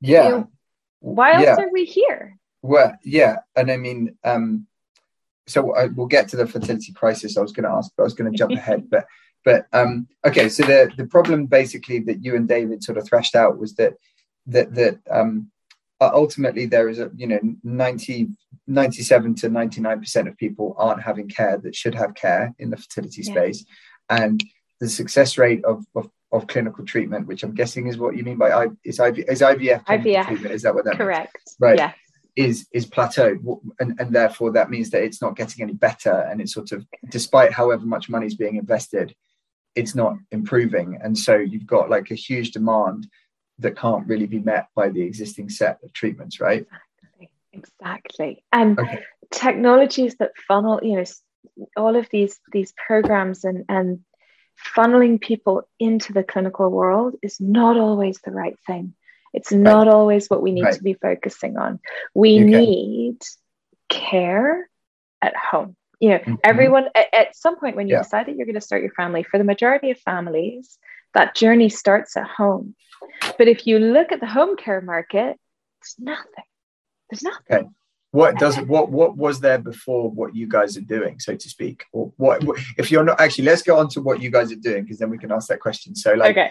[0.00, 0.50] yeah you know,
[0.98, 1.56] why else yeah.
[1.56, 4.66] are we here well yeah and i mean um
[5.50, 7.36] so I, we'll get to the fertility crisis.
[7.36, 9.06] I was going to ask but i was going to jump ahead but
[9.44, 13.34] but um okay so the the problem basically that you and david sort of thrashed
[13.34, 13.94] out was that
[14.46, 15.50] that that um
[16.00, 18.28] uh, ultimately there is a you know 90
[18.66, 22.76] 97 to 99 percent of people aren't having care that should have care in the
[22.76, 23.32] fertility yeah.
[23.32, 23.64] space.
[24.08, 24.42] And
[24.80, 28.38] the success rate of, of, of clinical treatment which i'm guessing is what you mean
[28.38, 31.34] by I, is, IV, is ivf ivf treatment is that what that correct.
[31.34, 31.56] Means?
[31.60, 31.78] right.
[31.78, 31.92] Yeah
[32.36, 33.38] is is plateaued
[33.80, 36.86] and, and therefore that means that it's not getting any better and it's sort of
[37.08, 39.14] despite however much money is being invested
[39.74, 43.06] it's not improving and so you've got like a huge demand
[43.60, 46.66] that can't really be met by the existing set of treatments, right?
[47.12, 47.30] Exactly.
[47.52, 48.44] exactly.
[48.52, 49.00] And okay.
[49.30, 51.04] technologies that funnel, you know,
[51.76, 54.00] all of these these programs and and
[54.76, 58.94] funneling people into the clinical world is not always the right thing.
[59.32, 59.94] It's not right.
[59.94, 60.74] always what we need right.
[60.74, 61.80] to be focusing on.
[62.14, 63.18] We need
[63.88, 64.68] care
[65.22, 65.76] at home.
[66.00, 66.34] You know, mm-hmm.
[66.44, 68.02] everyone at, at, some point when you yeah.
[68.02, 70.78] decide that you're going to start your family, for the majority of families,
[71.14, 72.74] that journey starts at home.
[73.36, 75.36] But if you look at the home care market,
[75.80, 76.44] there's nothing.
[77.10, 77.44] There's nothing.
[77.50, 77.66] Okay
[78.12, 81.84] what does what what was there before what you guys are doing so to speak
[81.92, 82.42] or what
[82.76, 85.10] if you're not actually let's go on to what you guys are doing because then
[85.10, 86.50] we can ask that question so like okay.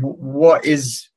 [0.00, 1.08] what is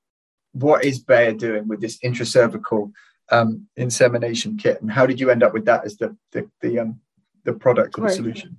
[0.53, 2.91] what is Bea doing with this intracervical
[3.29, 6.79] um, insemination kit and how did you end up with that as the the, the
[6.79, 6.99] um
[7.43, 8.57] the product or the solution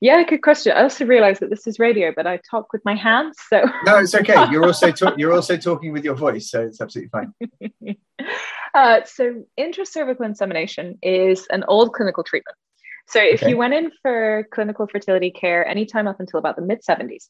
[0.00, 0.72] yeah, good question.
[0.76, 3.36] I also realized that this is radio, but I talk with my hands.
[3.48, 4.50] So no, it's okay.
[4.50, 7.96] You're also talk- you're also talking with your voice, so it's absolutely fine.
[8.74, 12.56] uh, so intracervical insemination is an old clinical treatment.
[13.08, 13.50] So if okay.
[13.50, 17.28] you went in for clinical fertility care anytime up until about the mid 70s,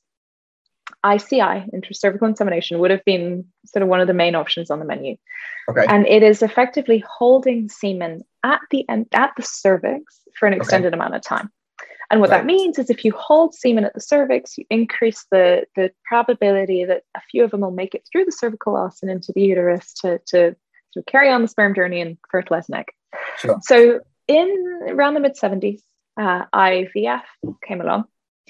[1.14, 4.84] ICI, intracervical insemination, would have been sort of one of the main options on the
[4.84, 5.16] menu.
[5.68, 5.84] Okay.
[5.88, 10.88] And it is effectively holding semen at the end at the cervix for an extended
[10.88, 10.96] okay.
[10.96, 11.50] amount of time.
[12.10, 12.38] And what right.
[12.38, 16.84] that means is if you hold semen at the cervix, you increase the, the probability
[16.84, 19.42] that a few of them will make it through the cervical os and into the
[19.42, 20.54] uterus to, to,
[20.92, 22.86] to carry on the sperm journey and fertilize an egg.
[23.38, 23.58] Sure.
[23.62, 25.80] So in around the mid 70s,
[26.16, 27.22] uh, IVF
[27.66, 28.04] came along.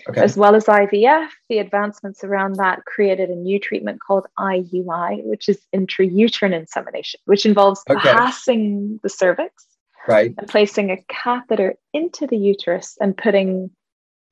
[0.08, 0.20] Okay.
[0.20, 5.48] As well as IVF, the advancements around that created a new treatment called IUI, which
[5.48, 8.12] is intrauterine insemination, which involves okay.
[8.12, 9.66] passing the cervix
[10.08, 13.70] right and placing a catheter into the uterus and putting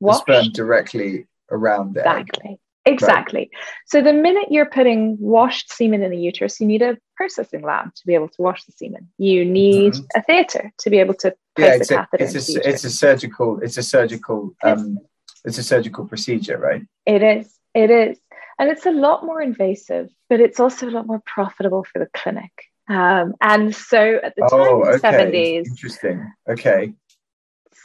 [0.00, 3.50] the sperm directly around there exactly exactly right.
[3.87, 7.94] so the minute you're putting washed semen in the uterus you need a processing lab
[7.94, 10.18] to be able to wash the semen you need mm-hmm.
[10.18, 12.90] a theater to be able to place yeah, it's a, catheter it's a, it's a
[12.90, 14.98] surgical it's a surgical um
[15.45, 18.19] it's a surgical procedure right it is it is
[18.59, 22.09] and it's a lot more invasive but it's also a lot more profitable for the
[22.15, 22.53] clinic
[22.89, 24.99] um, and so at the time oh, okay.
[24.99, 25.67] 70s.
[25.67, 26.33] Interesting.
[26.49, 26.93] Okay.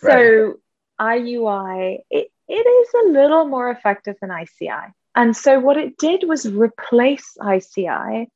[0.01, 0.55] So
[0.99, 1.19] right.
[1.21, 4.93] IUI, it, it is a little more effective than ICI.
[5.15, 8.29] And so what it did was replace ICI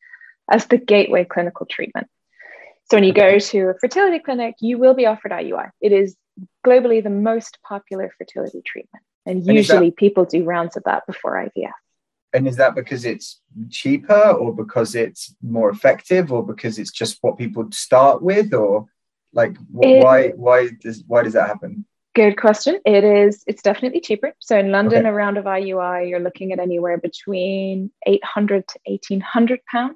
[0.49, 2.07] as the gateway clinical treatment.
[2.89, 5.69] So when you go to a fertility clinic, you will be offered IUI.
[5.81, 6.15] It is
[6.65, 9.03] globally the most popular fertility treatment.
[9.25, 11.71] And usually and that, people do rounds of that before IVF
[12.33, 17.19] and is that because it's cheaper or because it's more effective or because it's just
[17.21, 18.87] what people start with or
[19.33, 21.85] like it, why why does why does that happen?
[22.15, 22.79] Good question.
[22.85, 24.33] It is it's definitely cheaper.
[24.39, 25.09] So in london okay.
[25.09, 29.95] a round of iui you're looking at anywhere between 800 to 1800 pounds.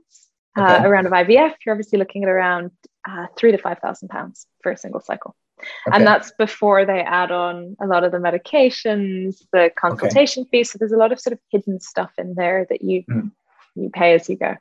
[0.58, 0.76] Uh, okay.
[0.76, 2.72] uh, a round of ivf you're obviously looking at around
[3.08, 5.98] uh, three to five thousand pounds for a single cycle Okay.
[5.98, 10.64] And that's before they add on a lot of the medications, the consultation okay.
[10.64, 13.32] So there's a lot of sort of hidden stuff in there that you mm.
[13.76, 14.56] you pay as you go.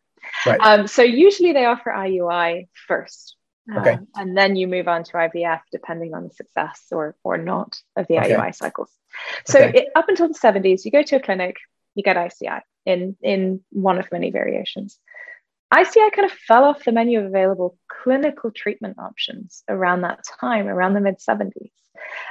[0.47, 0.61] Right.
[0.61, 3.37] Um, so usually they offer IUI first.
[3.71, 3.99] Um, okay.
[4.15, 8.07] And then you move on to IVF depending on the success or or not of
[8.07, 8.33] the okay.
[8.33, 8.91] IUI cycles.
[9.45, 11.57] So it, up until the 70s, you go to a clinic,
[11.95, 14.99] you get ICI in in one of many variations.
[15.75, 20.69] ICI kind of fell off the menu of available clinical treatment options around that time,
[20.69, 21.71] around the mid 70s.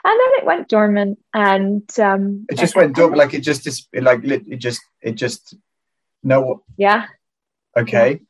[0.04, 3.88] And then it went dormant and um, it just went dormant, like it just is
[3.94, 5.56] like it just it just
[6.24, 7.08] no yeah
[7.76, 8.22] okay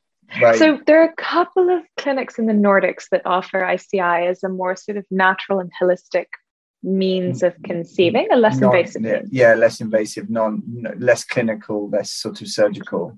[0.42, 4.44] right so there are a couple of clinics in the Nordics that offer ICI as
[4.44, 6.26] a more sort of natural and holistic
[6.86, 9.04] means of conceiving, a less non, invasive.
[9.04, 10.62] Yeah, yeah, less invasive, non
[10.98, 13.18] less clinical, less sort of surgical.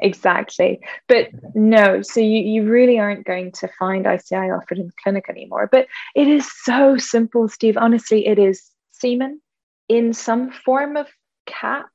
[0.00, 0.80] Exactly.
[1.08, 5.26] But no, so you, you really aren't going to find ICI offered in the clinic
[5.28, 5.68] anymore.
[5.70, 7.76] But it is so simple, Steve.
[7.76, 9.40] Honestly, it is semen
[9.88, 11.06] in some form of
[11.46, 11.86] cap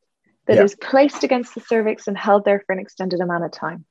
[0.47, 0.63] that yeah.
[0.63, 3.85] is placed against the cervix and held there for an extended amount of time.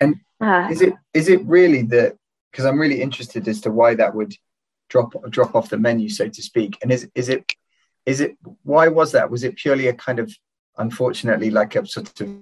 [0.00, 2.16] And uh, is it is it really that
[2.50, 4.34] because I'm really interested as to why that would
[4.88, 6.78] drop drop off the menu, so to speak.
[6.82, 7.52] And is is it
[8.06, 9.30] is it why was that?
[9.30, 10.32] Was it purely a kind of
[10.76, 12.38] unfortunately like a sort of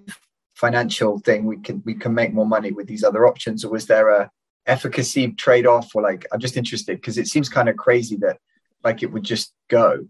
[0.57, 3.87] financial thing we can we can make more money with these other options or was
[3.87, 4.31] there a
[4.67, 8.39] efficacy trade-off or like i'm just interested because it seems kind of crazy that
[8.83, 10.07] like it would just go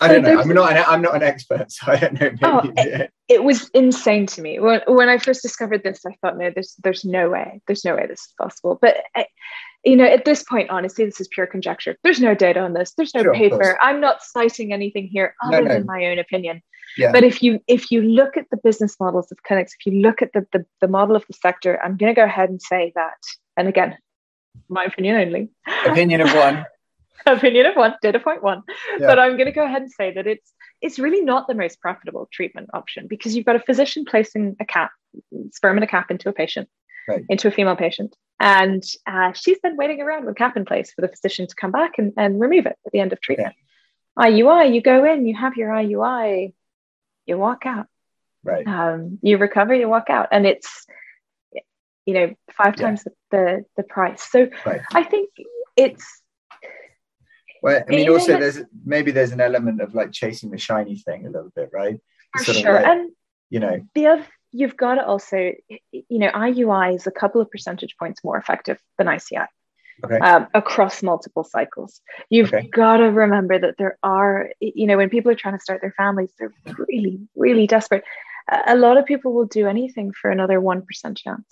[0.00, 0.40] I don't know.
[0.40, 0.72] I'm not.
[0.72, 2.30] An, I'm not an expert, so I don't know.
[2.30, 6.04] Maybe, oh, it, it, was insane to me when when I first discovered this.
[6.04, 8.78] I thought, no, there's there's no way, there's no way this is possible.
[8.80, 9.24] But eh,
[9.86, 11.96] you know, at this point, honestly, this is pure conjecture.
[12.02, 12.92] There's no data on this.
[12.96, 13.78] There's no sure, paper.
[13.80, 15.74] I'm not citing anything here other no, no.
[15.74, 16.60] than my own opinion.
[16.98, 17.12] Yeah.
[17.12, 20.22] But if you if you look at the business models of clinics, if you look
[20.22, 22.92] at the the, the model of the sector, I'm going to go ahead and say
[22.96, 23.18] that.
[23.56, 23.96] And again,
[24.68, 25.50] my opinion only.
[25.86, 26.66] Opinion of one.
[27.26, 28.62] opinion of one, data point one.
[28.98, 31.80] but I'm going to go ahead and say that it's it's really not the most
[31.80, 34.90] profitable treatment option because you've got a physician placing a cap,
[35.52, 36.68] sperm and a cap into a patient,
[37.08, 37.22] Right.
[37.28, 41.00] into a female patient, and uh, she's been waiting around with cap in place for
[41.02, 43.54] the physician to come back and, and remove it at the end of treatment.
[44.18, 46.52] IUI, you go in, you have your IUI,
[47.26, 47.86] you walk out
[48.44, 48.66] Right.
[48.66, 50.86] um, you recover, you walk out, and it's
[52.04, 52.82] you know five Yeah.
[52.84, 54.22] times the, the the price.
[54.30, 54.80] So Right.
[54.94, 55.30] I think
[55.76, 56.22] it's
[57.62, 61.26] Well, I mean, also there's maybe there's an element of like chasing the shiny thing
[61.26, 61.98] a little bit, right?
[62.44, 62.74] for sure.
[62.74, 63.10] like, and
[63.50, 65.52] you know, the other, you've got to also,
[65.90, 69.46] you know, IUI is a couple of percentage points more effective than ICI.
[70.04, 70.18] Okay.
[70.18, 72.68] Um, across multiple cycles, you've Okay.
[72.68, 75.94] got to remember that there are, you know, when people are trying to start their
[75.96, 76.52] families, they're
[76.88, 78.04] really, really desperate.
[78.48, 81.46] A- lot of people will do anything for another one percent chance.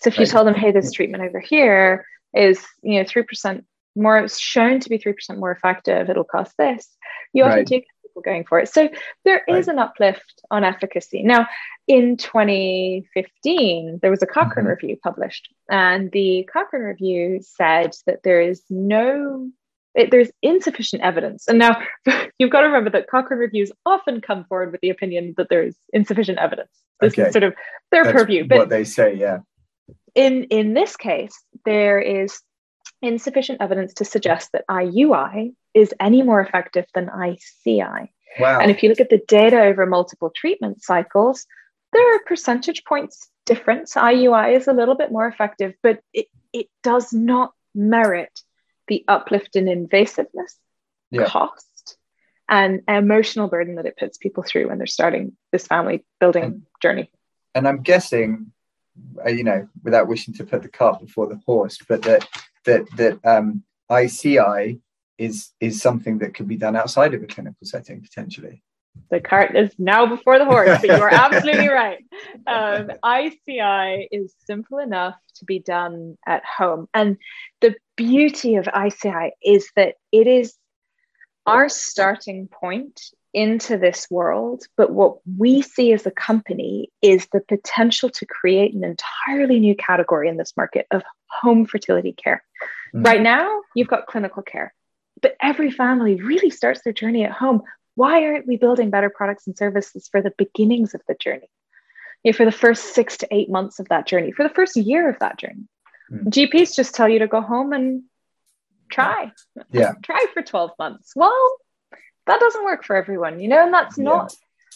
[0.00, 0.30] So if you Right.
[0.30, 3.64] tell them, "Hey, this treatment over here is, you know, three percent
[3.96, 6.08] more, it's shown to be three percent more effective.
[6.08, 6.96] It'll cost this."
[7.34, 7.66] You often Right.
[7.66, 7.86] do get
[8.18, 8.68] people going for it.
[8.68, 8.88] So
[9.24, 11.22] there is an uplift on efficacy.
[11.22, 11.46] Now,
[11.86, 14.70] in 2015, there was a Cochrane Mhm.
[14.70, 19.50] review published, and the Cochrane review said that there is no,
[19.94, 21.48] it, there's insufficient evidence.
[21.48, 21.80] And now
[22.38, 25.76] you've got to remember that Cochrane reviews often come forward with the opinion that there's
[25.92, 26.70] insufficient evidence.
[27.00, 27.28] This Okay.
[27.28, 27.54] is sort of
[27.90, 28.46] their that's purview.
[28.46, 29.38] But what they say, yeah.
[30.14, 32.40] in in this case there is
[33.02, 38.12] insufficient evidence to suggest that IUI is any more effective than ICI.
[38.40, 38.60] Wow.
[38.60, 41.46] And if you look at the data over multiple treatment cycles,
[41.92, 43.94] there are percentage points difference.
[43.94, 48.40] IUI is a little bit more effective, but it, it does not merit
[48.88, 50.54] the uplift in invasiveness,
[51.10, 51.26] Yeah.
[51.26, 51.96] cost,
[52.48, 56.62] and emotional burden that it puts people through when they're starting this family building And-
[56.82, 57.10] journey.
[57.54, 58.52] and I'm guessing,
[59.24, 62.26] uh, you know, without wishing to put the cart before the horse, but that
[62.64, 64.80] that that um, ICI
[65.18, 68.62] is is something that could be done outside of a clinical setting potentially.
[69.10, 72.04] the cart is now before the horse, but you are absolutely right.
[72.46, 76.88] Um, ICI is simple enough to be done at home.
[76.94, 77.16] And
[77.60, 80.54] the beauty of ICI is that it is
[81.46, 83.00] our starting point
[83.34, 84.64] into this world.
[84.76, 89.74] But what we see as a company is the potential to create an entirely new
[89.74, 92.42] category in this market of home fertility care.
[92.94, 93.06] Mm.
[93.06, 94.74] Right now, you've got clinical care,
[95.20, 97.62] but every family really starts their journey at home
[97.98, 101.50] why aren't we building better products and services for the beginnings of the journey?
[102.22, 104.76] You know, for the first six to eight months of that journey, for the first
[104.76, 105.66] year of that journey.
[106.08, 106.28] Mm.
[106.28, 108.04] GPs just tell you to go home and
[108.88, 109.32] try.
[109.72, 109.94] Yeah.
[110.04, 111.12] try for 12 months.
[111.16, 111.56] Well,
[112.26, 114.04] that doesn't work for everyone, you know, and that's Yeah.
[114.04, 114.32] not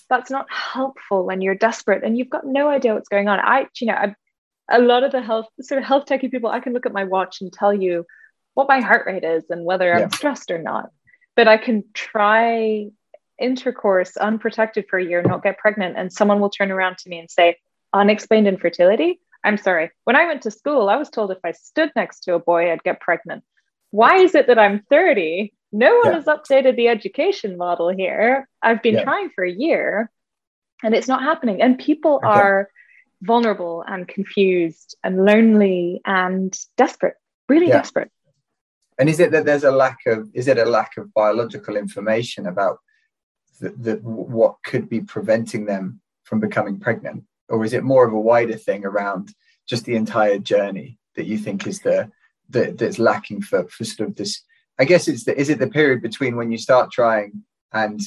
[0.08, 3.38] that's not helpful when you're desperate and you've got no idea what's going on.
[3.38, 4.16] I, you know, I,
[4.68, 7.04] a lot of the health sort of health techy people, I can look at my
[7.04, 8.04] watch and tell you
[8.54, 10.04] what my heart rate is and whether Yeah.
[10.04, 10.90] I'm stressed or not.
[11.36, 12.88] But I can try
[13.38, 17.18] intercourse unprotected for a year, not get pregnant, and someone will turn around to me
[17.18, 17.56] and say,
[17.92, 19.20] unexplained infertility.
[19.44, 19.90] I'm sorry.
[20.04, 22.70] When I went to school, I was told if I stood next to a boy,
[22.70, 23.42] I'd get pregnant.
[23.90, 25.52] Why is it that I'm 30?
[25.72, 26.12] No one Yeah.
[26.12, 28.46] has updated the education model here.
[28.62, 29.04] I've been Yeah.
[29.04, 30.10] trying for a year
[30.84, 31.60] and it's not happening.
[31.62, 32.28] And people Okay.
[32.28, 32.68] are
[33.22, 37.16] vulnerable and confused and lonely and desperate,
[37.48, 37.78] really Yeah.
[37.78, 38.10] desperate.
[38.98, 42.46] And is it that there's a lack of is it a lack of biological information
[42.46, 42.78] about
[43.60, 48.20] the, what could be preventing them from becoming pregnant, or is it more of a
[48.20, 49.34] wider thing around
[49.66, 52.10] just the entire journey that you think is the,
[52.50, 54.42] the that's lacking for for sort of this?
[54.78, 58.00] I guess it's the is it the period between when you start trying and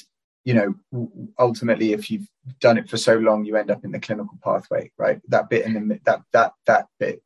[0.43, 0.75] you know
[1.39, 2.27] ultimately if you've
[2.59, 5.21] done it for so long you end up in the clinical pathway right?
[5.29, 7.21] That bit in the that that that bit.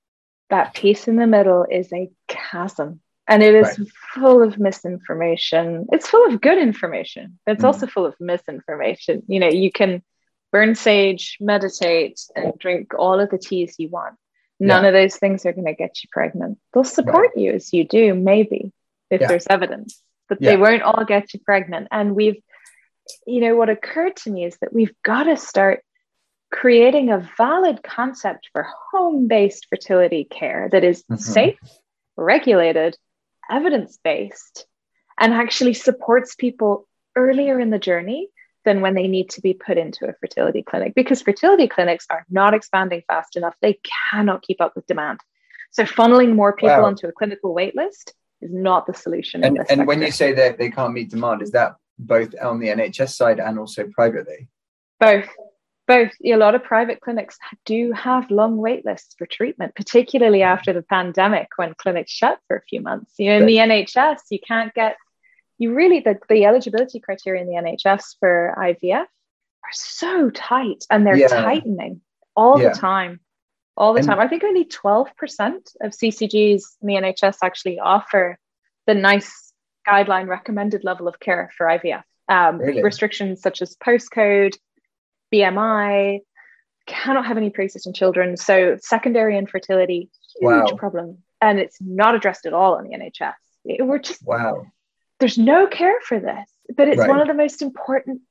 [0.50, 3.88] That piece in the middle is a chasm and it is Right.
[4.16, 7.68] full of misinformation it's full of good information but it's Mm.
[7.68, 10.04] also full of misinformation you know you can
[10.52, 14.16] burn sage meditate and drink all of the teas you want
[14.60, 17.84] none of those things are going to get you pregnant they'll support you as you
[17.86, 18.72] do maybe
[19.10, 19.28] if Yeah.
[19.28, 20.50] there's evidence but Yeah.
[20.52, 22.42] they won't all get you pregnant and we've
[23.26, 25.84] you know what occurred to me is that we've got to start
[26.52, 31.20] creating a valid concept for home-based fertility care that is Mhm.
[31.20, 31.60] safe
[32.18, 32.98] regulated
[33.50, 34.66] evidence-based
[35.20, 38.30] and actually supports people earlier in the journey
[38.66, 42.26] than when they need to be put into a fertility clinic because fertility clinics are
[42.30, 43.56] not expanding fast enough.
[43.62, 43.80] They
[44.12, 45.20] cannot keep up with demand.
[45.72, 46.86] So funneling more people Wow.
[46.86, 50.58] onto a clinical wait list is not the solution and and when you say that
[50.58, 54.48] they can't meet demand is that both on the nhs side and also privately?
[55.00, 55.28] Both
[55.90, 60.72] both a lot of private clinics do have long wait lists for treatment particularly after
[60.72, 64.40] the pandemic when clinics shut for a few months you know in the nhs you
[64.48, 64.96] can't get
[65.60, 71.06] you really the, the eligibility criteria in the NHS for IVF are so tight and
[71.06, 71.28] they're yeah.
[71.28, 72.02] tightening
[72.36, 72.70] all yeah.
[72.70, 73.20] the time.
[73.76, 74.20] All the and, time.
[74.20, 75.08] I think only 12%
[75.82, 78.38] of CCGs in the NHS actually offer
[78.88, 79.54] the NICE
[79.88, 82.04] guideline recommended level of care for IVF.
[82.28, 82.82] Um, really?
[82.82, 84.56] Restrictions such as postcode,
[85.34, 86.20] BMI,
[86.88, 88.36] cannot have any pre-existing children.
[88.36, 90.10] So secondary infertility,
[90.40, 90.76] huge wow.
[90.76, 91.20] problem.
[91.42, 93.34] And it's not addressed at all in the NHS.
[93.66, 94.66] It, we're just wow.
[95.20, 97.10] There's no care for this, but it's right.
[97.10, 98.22] one of the most important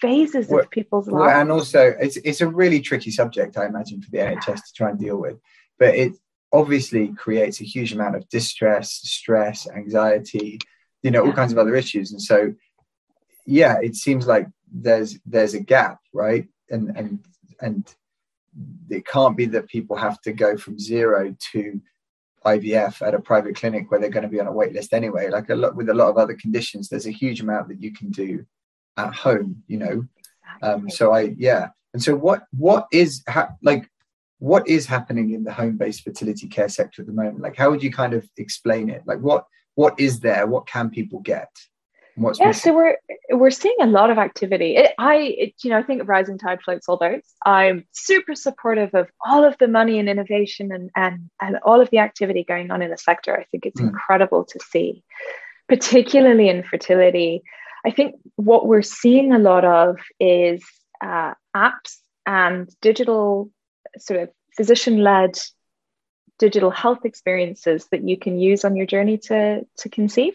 [0.00, 1.26] phases well, of people's lives.
[1.26, 4.72] Well, and also, it's it's a really tricky subject, I imagine, for the NHS to
[4.76, 5.38] try and deal with.
[5.78, 6.12] But it
[6.52, 10.58] obviously creates a huge amount of distress, stress, anxiety,
[11.02, 12.12] you know, all kinds of other issues.
[12.12, 12.54] And so,
[13.46, 16.48] yeah, it seems like there's there's a gap, right?
[16.70, 17.24] And and
[17.60, 17.94] and
[18.90, 21.80] it can't be that people have to go from zero to
[22.44, 25.30] IVF at a private clinic where they're going to be on a wait list anyway.
[25.30, 27.92] Like a lot with a lot of other conditions, there's a huge amount that you
[27.92, 28.44] can do
[28.96, 30.06] at home, you know.
[30.62, 31.68] Um, so I yeah.
[31.92, 33.90] And so what what is ha- like
[34.38, 37.40] what is happening in the home-based fertility care sector at the moment?
[37.40, 39.02] Like how would you kind of explain it?
[39.06, 40.46] Like what what is there?
[40.46, 41.50] What can people get?
[42.16, 42.96] What's yeah, so we're
[43.30, 44.76] we're seeing a lot of activity.
[44.76, 47.34] It, I, it, you know, I think rising tide floats all boats.
[47.44, 51.90] I'm super supportive of all of the money and innovation and and and all of
[51.90, 53.36] the activity going on in the sector.
[53.36, 53.88] I think it's mm.
[53.88, 55.02] incredible to see,
[55.68, 57.42] particularly in fertility.
[57.84, 60.64] I think what we're seeing a lot of is
[61.02, 61.96] uh, apps
[62.26, 63.50] and digital
[63.98, 65.36] sort of physician-led
[66.38, 70.34] digital health experiences that you can use on your journey to to conceive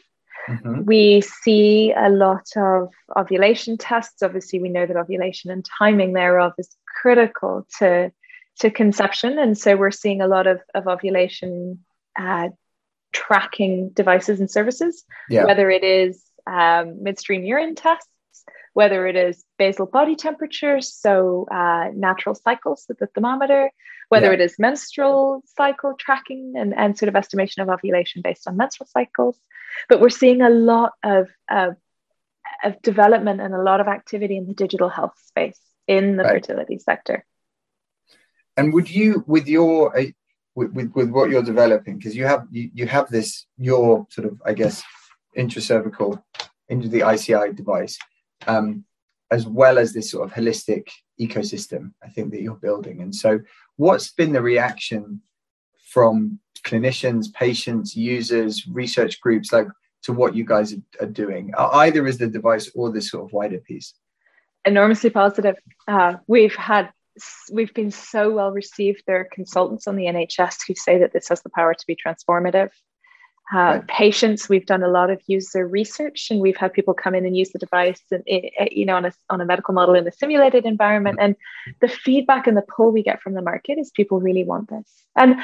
[0.50, 0.86] Mm-hmm.
[0.86, 4.24] We see a lot of ovulation tests.
[4.24, 8.12] Obviously, we know that ovulation and timing thereof is critical to,
[8.60, 9.38] to conception.
[9.38, 11.86] And so we're seeing a lot of, of ovulation
[12.18, 12.50] uh,
[13.12, 15.45] tracking devices and services, yeah.
[15.45, 18.10] whether it is um, midstream urine tests,
[18.74, 23.72] whether it is basal body temperature, so uh, natural cycles with the thermometer,
[24.09, 24.34] whether yeah.
[24.34, 28.88] it is menstrual cycle tracking and, and sort of estimation of ovulation based on menstrual
[28.88, 29.38] cycles.
[29.88, 31.76] But we're seeing a lot of, of,
[32.63, 36.34] of development and a lot of activity in the digital health space in the right.
[36.34, 37.26] fertility sector.
[38.57, 40.05] And would you, with your, uh,
[40.55, 44.28] with, with, with, what you're developing, because you have you, you have this your sort
[44.28, 44.84] of I guess
[45.38, 46.22] intracervical
[46.67, 47.97] into the ICI device,
[48.47, 48.85] um,
[49.31, 50.87] as well as this sort of holistic
[51.19, 53.01] ecosystem I think that you're building.
[53.01, 53.39] And so,
[53.75, 55.21] what's been the reaction
[55.89, 59.67] from clinicians, patients, users, research groups, like
[60.03, 63.59] to what you guys are, doing, either as the device or this sort of wider
[63.59, 63.93] piece?
[64.65, 65.55] Enormously positive.
[65.87, 66.89] Uh, we've had
[67.51, 69.03] we've been so well received.
[69.05, 71.95] There are consultants on the NHS who say that this has the power to be
[71.95, 72.69] transformative.
[73.52, 73.88] Uh, right.
[73.88, 77.36] Patients, we've done a lot of user research, and we've had people come in and
[77.36, 78.24] use the device, and
[78.72, 81.18] you know, on a on a medical model in a simulated environment.
[81.20, 81.36] And
[81.82, 84.88] the feedback and the pull we get from the market is people really want this.
[85.16, 85.36] And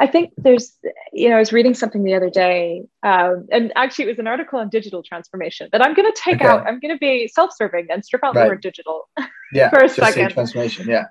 [0.00, 0.76] I think there's,
[1.12, 4.26] you know, I was reading something the other day, um, and actually it was an
[4.26, 6.46] article on digital transformation that I'm going to take okay.
[6.46, 6.66] out.
[6.66, 8.42] I'm going to be self-serving and strip out right.
[8.42, 9.08] the word digital
[9.52, 10.30] yeah, for a second.
[10.32, 11.04] transformation, yeah.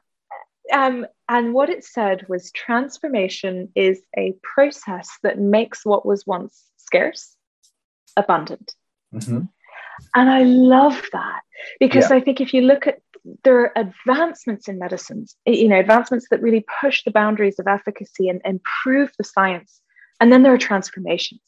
[0.72, 6.63] Um, and what it said was transformation is a process that makes what was once
[6.78, 7.36] scarce
[8.17, 8.74] abundant.
[9.13, 9.41] Mm-hmm.
[10.15, 11.41] And I love that
[11.80, 12.17] because yeah.
[12.17, 12.99] I think if you look at
[13.43, 18.30] there are advancements in medicines, you know, advancements that really push the boundaries of efficacy
[18.30, 19.80] and improve the science.
[20.19, 21.41] And then there are transformations.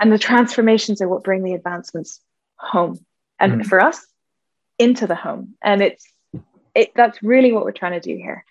[0.00, 2.20] And the transformations are what bring the advancements
[2.56, 2.98] home.
[3.40, 3.66] And mm.
[3.66, 4.06] for us,
[4.78, 5.54] into the home.
[5.62, 6.06] And it's
[6.74, 8.44] it, that's really what we're trying to do here.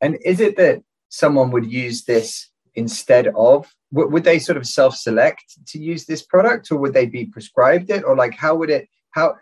[0.00, 3.72] And is it that someone would use this instead of?
[3.92, 8.04] Would they sort of self-select to use this product, or would they be prescribed it,
[8.04, 9.36] or like how would it how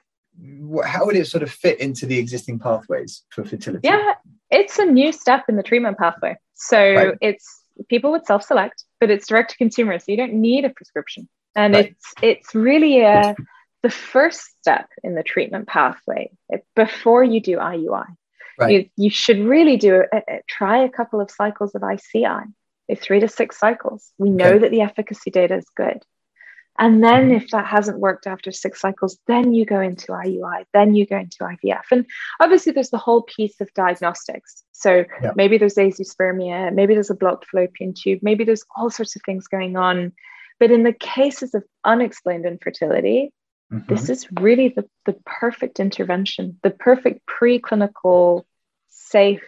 [0.85, 3.87] how would it sort of fit into the existing pathways for fertility?
[3.87, 4.15] Yeah,
[4.51, 6.37] it's a new step in the treatment pathway.
[6.55, 7.15] So right.
[7.21, 11.29] it's people would self-select, but it's direct to consumer, so you don't need a prescription,
[11.55, 11.87] and right.
[11.87, 13.37] it's it's really a
[13.83, 16.31] the first step in the treatment pathway
[16.77, 18.07] before you do IUI.
[18.59, 18.73] Right.
[18.73, 22.45] You, you should really do a, a, try a couple of cycles of ICI,
[22.97, 24.13] three to six cycles.
[24.19, 24.59] We know okay.
[24.59, 26.03] that the efficacy data is good.
[26.79, 27.37] And then mm-hmm.
[27.37, 31.19] if that hasn't worked after six cycles, then you go into IUI, then you go
[31.19, 31.83] into IVF.
[31.91, 32.07] And
[32.41, 34.63] obviously there's the whole piece of diagnostics.
[34.73, 35.33] So yeah.
[35.37, 39.47] maybe there's azoospermia, maybe there's a blocked fallopian tube, maybe there's all sorts of things
[39.47, 40.13] going on.
[40.59, 43.33] But in the cases of unexplained infertility,
[43.73, 43.95] Mm-hmm.
[43.95, 48.45] This is really the, the perfect intervention, the perfect preclinical,
[48.89, 49.43] safe,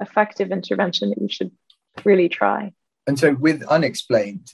[0.00, 1.50] effective intervention that you should
[2.04, 2.72] really try.
[3.06, 4.48] And so, with unexplained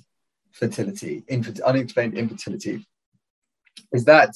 [0.50, 1.22] fertility,
[1.64, 2.86] unexplained infertility,
[3.92, 4.34] is that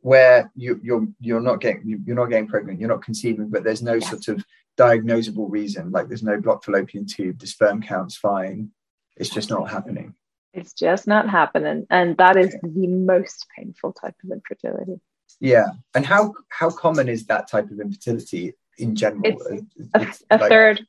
[0.00, 3.82] where you, you're you're not getting you're not getting pregnant, you're not conceiving, but there's
[3.82, 4.08] no yeah.
[4.08, 4.44] sort of
[4.78, 8.70] diagnosable reason, like there's no blocked fallopian tube, the sperm count's fine,
[9.16, 10.14] it's just not happening.
[10.52, 15.00] It's just not happening, and that is the most painful type of infertility.
[15.40, 19.22] Yeah, and how how common is that type of infertility in general?
[19.24, 19.46] It's,
[19.76, 20.86] it's a, a like, third,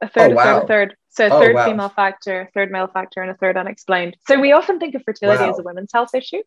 [0.00, 0.42] a third, oh, wow.
[0.42, 0.96] a third, a third.
[1.08, 1.66] So a oh, third wow.
[1.66, 4.16] female factor, third male factor, and a third unexplained.
[4.26, 5.50] So we often think of fertility wow.
[5.50, 6.42] as a women's health issue.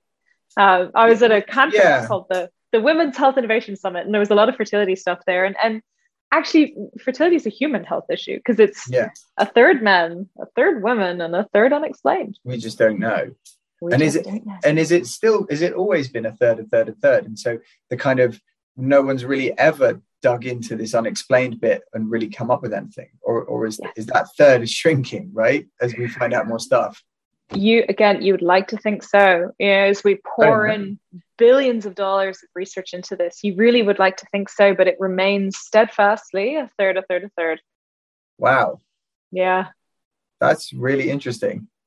[0.57, 2.07] Uh, I was at a conference yeah.
[2.07, 5.19] called the the Women's Health Innovation Summit, and there was a lot of fertility stuff
[5.27, 5.45] there.
[5.45, 5.81] And and
[6.35, 9.09] actually, fertility is a human health issue because it's yeah.
[9.37, 12.37] a third man a third woman and a third unexplained.
[12.43, 13.31] We just don't know.
[13.81, 14.27] We and is it
[14.63, 17.25] and is it still is it always been a third, a third, a third?
[17.25, 17.59] And so
[17.89, 18.39] the kind of
[18.77, 23.09] no one's really ever dug into this unexplained bit and really come up with anything
[23.21, 23.93] or, or is, yes.
[23.95, 27.03] is that third is shrinking right as we find out more stuff
[27.53, 29.51] you again you would like to think so.
[29.59, 30.99] You know, as we pour in
[31.37, 34.87] billions of dollars of research into this you really would like to think so but
[34.87, 37.61] it remains steadfastly a third a third a third.
[38.37, 38.79] Wow.
[39.31, 39.67] Yeah.
[40.39, 41.67] That's really interesting.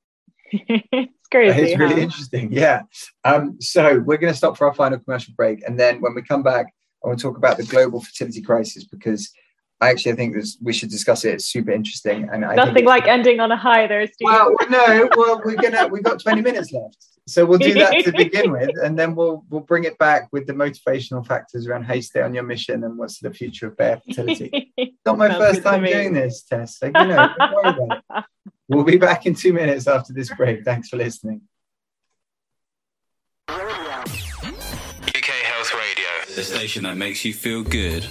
[0.50, 2.00] It's crazy it's really huh?
[2.00, 2.52] interesting.
[2.52, 2.82] Yeah.
[3.24, 6.22] Um so we're going to stop for our final commercial break and then when we
[6.22, 6.72] come back
[7.04, 9.30] I want to talk about the global fertility crisis because
[9.80, 11.34] I actually think this, we should discuss it.
[11.34, 14.26] It's super interesting, and I nothing like ending on a high there, Steve.
[14.26, 16.96] Well, no, well we're gonna we've got twenty minutes left,
[17.28, 20.48] so we'll do that to begin with, and then we'll we'll bring it back with
[20.48, 23.76] the motivational factors around how you stay on your mission and what's the future of
[23.76, 24.72] Bea fertility.
[25.06, 26.78] Not my first time doing this, Tess.
[26.78, 28.24] So you know, don't worry about it.
[28.70, 30.62] We'll be back in two minutes after this break.
[30.62, 31.40] Thanks for listening.
[33.48, 33.56] UK
[35.24, 38.06] Health Radio, the station that makes you feel good.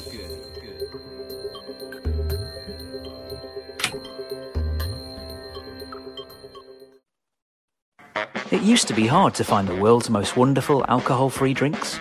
[8.49, 11.99] It used to be hard to find the world's most wonderful alcohol free drinks.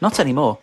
[0.00, 0.58] Not anymore.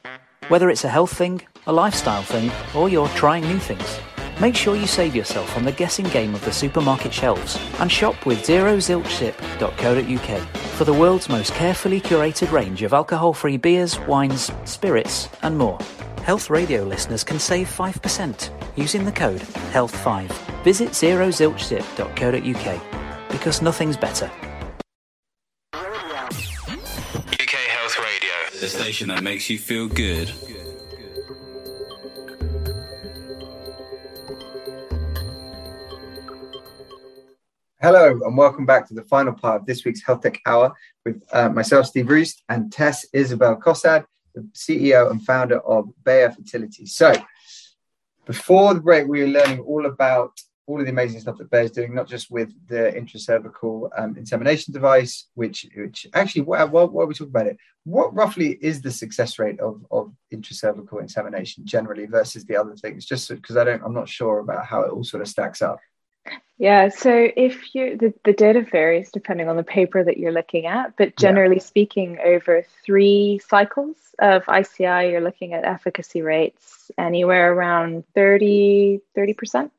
[0.47, 3.99] Whether it's a health thing, a lifestyle thing, or you're trying new things,
[4.41, 8.25] make sure you save yourself from the guessing game of the supermarket shelves and shop
[8.25, 15.29] with zerozilchzip.co.uk for the world's most carefully curated range of alcohol free beers, wines, spirits,
[15.43, 15.77] and more.
[16.23, 19.41] Health Radio listeners can save 5% using the code
[19.73, 20.63] HEALTH5.
[20.63, 22.81] Visit zerozilchzip.co.uk
[23.31, 24.31] because nothing's better.
[28.59, 30.33] The station that makes you feel good.
[37.81, 40.73] Hello, and welcome back to the final part of this week's Health Tech Hour
[41.05, 44.03] with uh, myself, Steve Roost, and Tess Isabel Cosad,
[44.35, 46.85] the CEO and founder of Bea Fertility.
[46.85, 47.13] So,
[48.25, 50.37] before the break, we were learning all about
[50.69, 54.71] all of the amazing stuff that Bea's doing, not just with the intracervical um, insemination
[54.71, 59.39] device, which, which actually, while, while we talk about it, what roughly is the success
[59.39, 63.05] rate of, of intracervical insemination generally versus the other things?
[63.05, 65.79] Just because I don't, I'm not sure about how it all sort of stacks up.
[66.59, 70.65] Yeah, so if you the, the data varies depending on the paper that you're looking
[70.65, 71.63] at, but generally yeah.
[71.63, 79.71] speaking, over three cycles of ICI, you're looking at efficacy rates anywhere around 30 30%.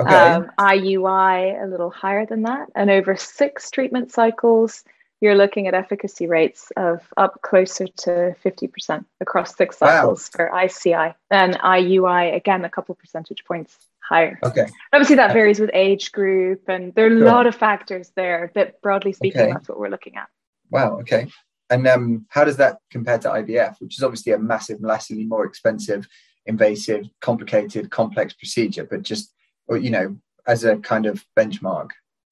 [0.00, 0.14] Okay.
[0.14, 4.84] Um, IUI a little higher than that, and over six treatment cycles,
[5.20, 10.46] you're looking at efficacy rates of up closer to 50% across six cycles wow.
[10.50, 13.76] for ICI, and IUI again a couple percentage points
[14.08, 14.38] higher.
[14.44, 14.66] Okay.
[14.92, 17.26] Obviously, that varies with age group, and there are a sure.
[17.26, 18.52] lot of factors there.
[18.54, 19.52] But broadly speaking, okay.
[19.52, 20.28] that's what we're looking at.
[20.70, 21.00] Wow.
[21.00, 21.28] Okay.
[21.70, 25.44] And um, how does that compare to IVF, which is obviously a massive, massively more
[25.44, 26.08] expensive,
[26.46, 29.34] invasive, complicated, complex procedure, but just
[29.76, 30.16] you know,
[30.46, 31.90] as a kind of benchmark?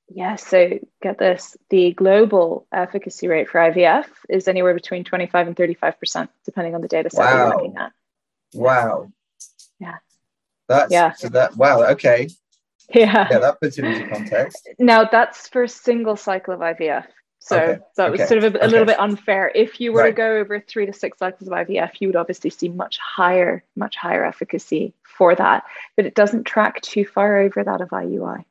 [0.09, 5.57] Yeah, so get this the global efficacy rate for IVF is anywhere between 25 and
[5.57, 7.37] 35%, depending on the data set wow.
[7.37, 7.93] you're looking at.
[8.55, 9.11] Wow.
[9.81, 9.97] Yeah.
[10.69, 11.13] That's yeah.
[11.13, 11.83] So that wow.
[11.91, 12.29] Okay.
[12.95, 13.27] Yeah.
[13.29, 14.69] Yeah, that puts it into context.
[14.79, 17.05] Now that's for a single cycle of IVF.
[17.39, 17.81] So okay.
[17.97, 18.29] that was okay.
[18.29, 18.69] sort of a, a okay.
[18.69, 19.53] little bit unfair.
[19.55, 20.11] If you were right.
[20.11, 23.63] to go over three to six cycles of IVF, you would obviously see much higher,
[23.77, 25.65] much higher efficacy for that.
[25.97, 28.45] But it doesn't track too far over that of IUI.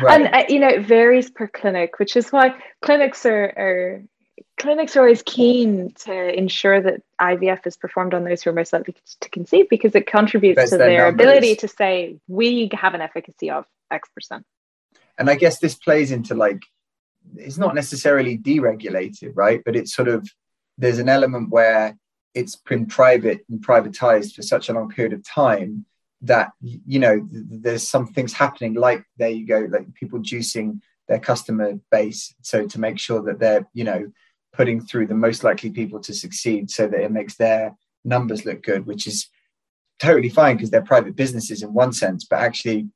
[0.00, 0.20] Right.
[0.20, 4.02] And uh, you know, it varies per clinic, which is why clinics are, are
[4.58, 8.72] clinics are always keen to ensure that IVF is performed on those who are most
[8.72, 11.26] likely to conceive because it contributes Best to their numbers.
[11.26, 14.44] ability to say we have an efficacy of X percent.
[15.18, 16.62] And I guess this plays into like
[17.36, 19.62] it's not necessarily deregulated, right?
[19.64, 20.28] But it's sort of
[20.78, 21.96] there's an element where
[22.34, 25.86] it's been private and privatized for such a long period of time
[26.22, 31.18] that you know there's some things happening like there you go like people juicing their
[31.18, 34.10] customer base so to make sure that they're you know
[34.54, 38.62] putting through the most likely people to succeed so that it makes their numbers look
[38.62, 39.28] good, which is
[39.98, 42.88] totally fine because they're private businesses in one sense, but actually,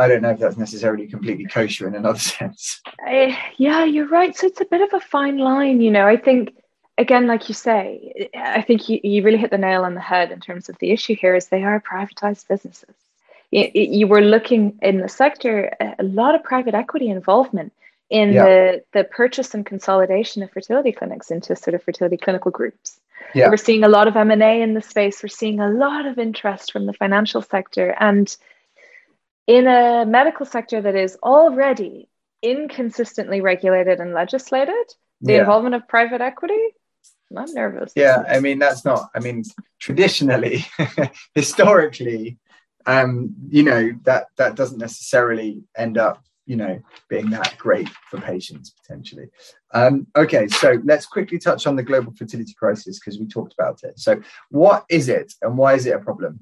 [0.00, 2.80] I don't know if that's necessarily completely kosher in another sense.
[3.06, 4.36] Uh, yeah, you're right.
[4.36, 6.06] So it's a bit of a fine line, you know.
[6.06, 6.54] I think,
[6.98, 10.30] again, like you say, I think you, you really hit the nail on the head
[10.30, 12.94] in terms of the issue here is they are privatized businesses.
[13.50, 17.72] You, you were looking in the sector, a lot of private equity involvement
[18.08, 18.44] in yeah.
[18.44, 23.00] the, the purchase and consolidation of fertility clinics into sort of fertility clinical groups.
[23.34, 23.48] Yeah.
[23.48, 25.22] We're seeing a lot of M&A in the space.
[25.22, 27.94] We're seeing a lot of interest from the financial sector.
[28.00, 28.36] And
[29.50, 32.08] in a medical sector that is already
[32.40, 34.86] inconsistently regulated and legislated,
[35.20, 35.38] the yeah.
[35.40, 36.68] involvement of private equity,
[37.36, 37.92] I'm nervous.
[37.96, 39.42] Yeah, I mean, that's not, I mean,
[39.80, 40.64] traditionally,
[41.34, 42.38] historically,
[42.86, 48.18] um, you know, that that doesn't necessarily end up you know being that great for
[48.20, 49.28] patients potentially
[49.72, 53.78] um, okay so let's quickly touch on the global fertility crisis because we talked about
[53.84, 56.40] it so what is it and why is it a problem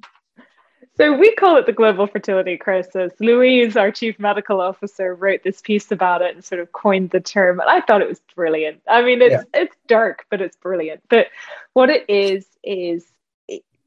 [0.99, 5.61] so we call it the global fertility crisis louise our chief medical officer wrote this
[5.61, 8.81] piece about it and sort of coined the term and i thought it was brilliant
[8.89, 9.63] i mean it's yeah.
[9.63, 11.29] it's dark but it's brilliant but
[11.73, 13.05] what it is is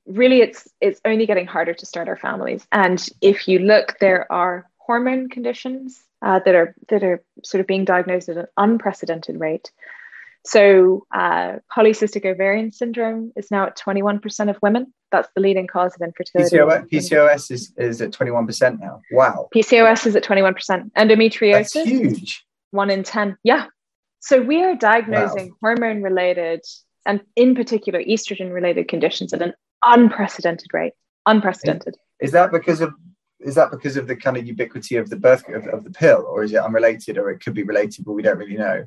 [0.07, 4.31] really it's it's only getting harder to start our families and if you look there
[4.31, 9.39] are hormone conditions uh, that are that are sort of being diagnosed at an unprecedented
[9.39, 9.71] rate.
[10.43, 14.91] So, uh, polycystic ovarian syndrome is now at 21% of women.
[15.11, 16.55] That's the leading cause of infertility.
[16.55, 19.01] PCOS, PCOS is, is at 21% now.
[19.11, 19.49] Wow.
[19.53, 20.91] PCOS is at 21%.
[20.93, 22.45] Endometriosis, That's huge.
[22.71, 23.37] One in 10.
[23.43, 23.65] Yeah.
[24.19, 25.75] So, we are diagnosing wow.
[25.75, 26.61] hormone related
[27.05, 30.93] and, in particular, estrogen related conditions at an unprecedented rate.
[31.27, 31.97] Unprecedented.
[32.19, 32.93] Is that because of
[33.39, 36.25] is that because of the kind of ubiquity of the birth of, of the pill
[36.29, 38.85] or is it unrelated or it could be related but we don't really know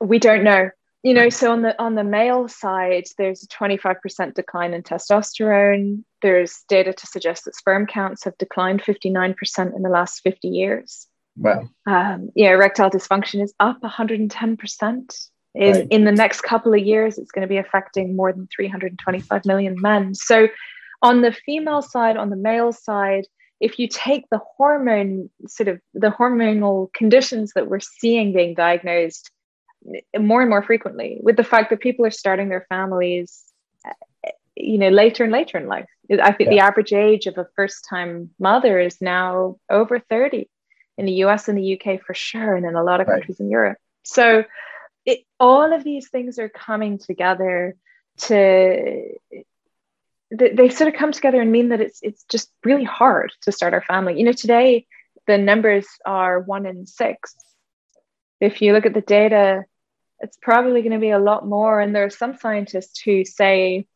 [0.00, 0.68] we don't know
[1.04, 6.02] you know so on the on the male side there's a 25% decline in testosterone.
[6.22, 11.06] There's data to suggest that sperm counts have declined 59% in the last 50 years.
[11.36, 11.68] Wow.
[11.86, 15.86] Um, yeah erectile dysfunction is up 110% in, right.
[15.90, 19.76] in the next couple of years it's going to be affecting more than 325 million
[19.78, 20.14] men.
[20.14, 20.48] So
[21.02, 23.26] on the female side on the male side
[23.60, 29.30] if you take the hormone sort of the hormonal conditions that we're seeing being diagnosed
[30.18, 33.44] more and more frequently with the fact that people are starting their families
[34.56, 35.86] you know later and later in life
[36.22, 36.56] i think yeah.
[36.56, 40.48] the average age of a first time mother is now over 30
[40.96, 43.50] in the us and the uk for sure and in a lot of countries in
[43.50, 44.44] europe so
[45.04, 47.76] it, all of these things are coming together
[48.16, 49.02] to
[50.30, 53.74] they sort of come together and mean that it's it's just really hard to start
[53.74, 54.18] our family.
[54.18, 54.86] You know, today
[55.26, 57.34] the numbers are one in six.
[58.40, 59.64] If you look at the data,
[60.20, 61.80] it's probably going to be a lot more.
[61.80, 63.86] And there are some scientists who say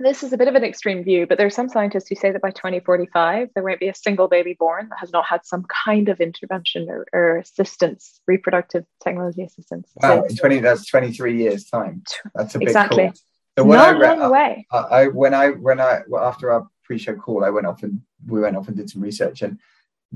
[0.00, 2.30] this is a bit of an extreme view, but there are some scientists who say
[2.30, 5.64] that by 2045 there won't be a single baby born that has not had some
[5.84, 9.90] kind of intervention or, or assistance, reproductive technology assistance.
[10.00, 12.04] Wow, so, 20 that's 23 years time.
[12.34, 13.06] That's a big exactly.
[13.06, 13.14] Call.
[13.58, 14.66] So when Not I read, away.
[14.70, 18.40] I, I, when I when I after our pre-show call, I went off and we
[18.40, 19.58] went off and did some research, and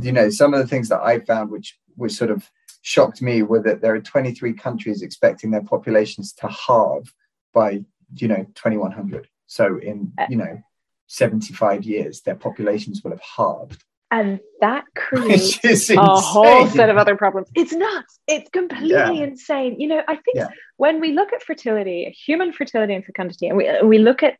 [0.00, 2.48] you know some of the things that I found, which was sort of
[2.82, 7.12] shocked me, were that there are 23 countries expecting their populations to halve
[7.54, 9.28] by you know 2100.
[9.46, 10.60] So in uh, you know
[11.06, 13.84] 75 years, their populations will have halved.
[14.10, 17.48] And that creates a whole set of other problems.
[17.54, 18.18] It's nuts.
[18.26, 19.10] It's completely yeah.
[19.10, 19.80] insane.
[19.80, 20.48] You know, I think yeah.
[20.76, 24.36] when we look at fertility, human fertility and fecundity, and we, we look at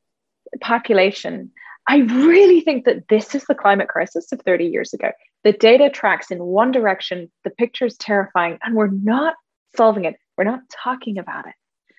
[0.61, 1.53] population,
[1.89, 5.11] I really think that this is the climate crisis of 30 years ago.
[5.45, 9.35] The data tracks in one direction, the picture is terrifying, and we're not
[9.77, 10.17] solving it.
[10.39, 11.55] We're not talking about it.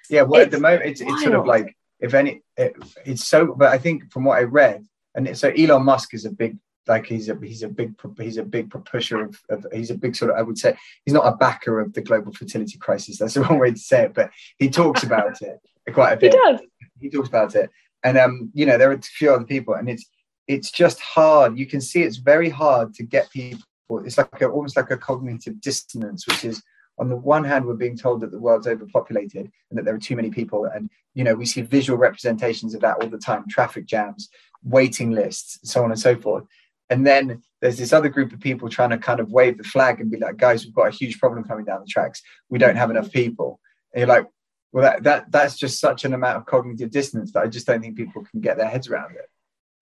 [0.09, 2.75] Yeah, well, it's at the moment, it's, it's sort of like, if any, it,
[3.05, 6.31] it's so, but I think from what I read, and so Elon Musk is a
[6.31, 6.57] big
[6.87, 10.15] like he's a he's a big he's a big pusher of, of, he's a big
[10.15, 10.75] sort of I would say
[11.05, 13.17] he's not a backer of the global fertility crisis.
[13.17, 15.59] That's the wrong way to say it, but he talks about it
[15.93, 16.33] quite a bit.
[16.33, 16.59] He does.
[16.99, 17.69] He talks about it,
[18.03, 20.05] and um, you know, there are a few other people, and it's
[20.47, 21.57] it's just hard.
[21.57, 23.63] You can see it's very hard to get people.
[24.05, 26.61] It's like a, almost like a cognitive dissonance, which is
[26.99, 29.99] on the one hand we're being told that the world's overpopulated and that there are
[29.99, 33.43] too many people and you know we see visual representations of that all the time
[33.49, 34.29] traffic jams
[34.63, 36.45] waiting lists so on and so forth
[36.89, 39.99] and then there's this other group of people trying to kind of wave the flag
[39.99, 42.21] and be like, guys, we've got a huge problem coming down the tracks.
[42.49, 43.59] We don't have enough people.
[43.93, 44.27] And you're like,
[44.73, 47.79] well, that, that that's just such an amount of cognitive dissonance that I just don't
[47.79, 49.29] think people can get their heads around it.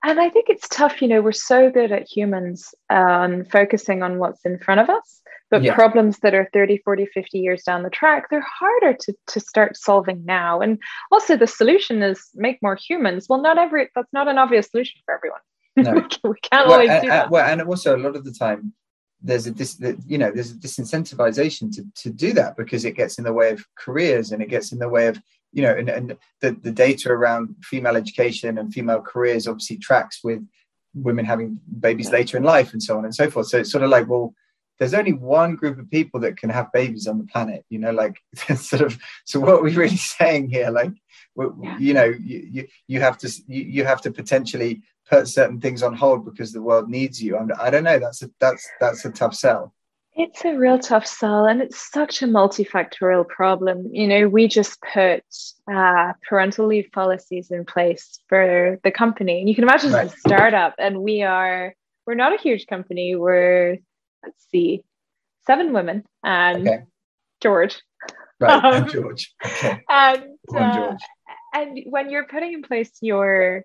[0.03, 1.01] and I think it's tough.
[1.01, 5.21] You know, we're so good at humans um, focusing on what's in front of us,
[5.49, 5.75] but yeah.
[5.75, 9.77] problems that are 30, 40, 50 years down the track, they're harder to, to start
[9.77, 10.59] solving now.
[10.59, 10.77] And
[11.09, 13.27] also, the solution is make more humans.
[13.29, 15.41] Well, not every, that's not an obvious solution for everyone.
[15.77, 15.93] No.
[16.29, 17.29] we can't well, always and, do that.
[17.29, 18.73] well, and also, a lot of the time,
[19.21, 23.17] there's a dis, you know there's a disincentivization to, to do that because it gets
[23.17, 25.89] in the way of careers and it gets in the way of you know, and,
[25.89, 30.45] and the, the data around female education and female careers obviously tracks with
[30.93, 33.47] women having babies later in life and so on and so forth.
[33.47, 34.33] So it's sort of like, well,
[34.79, 37.91] there's only one group of people that can have babies on the planet, you know,
[37.91, 38.19] like
[38.55, 40.71] sort of, so what are we really saying here?
[40.71, 40.93] Like,
[41.79, 45.83] you know, you, you, you have to, you, you have to potentially put certain things
[45.83, 47.37] on hold because the world needs you.
[47.37, 47.99] I'm, I don't know.
[47.99, 49.73] That's a, that's, that's a tough sell.
[50.13, 53.87] It's a real tough sell, and it's such a multifactorial problem.
[53.93, 55.23] You know, we just put
[55.73, 60.07] uh, parental leave policies in place for the company, and you can imagine right.
[60.07, 61.73] it's a startup, and we are
[62.05, 63.15] we're not a huge company.
[63.15, 63.77] We're
[64.21, 64.83] let's see,
[65.47, 66.83] seven women and okay.
[67.39, 67.81] George.
[68.41, 69.33] Right, um, and George.
[69.45, 69.81] Okay.
[69.87, 70.23] And
[70.53, 71.01] uh, George.
[71.53, 73.63] And when you're putting in place your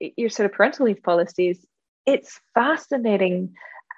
[0.00, 1.64] your sort of parental leave policies,
[2.06, 3.54] it's fascinating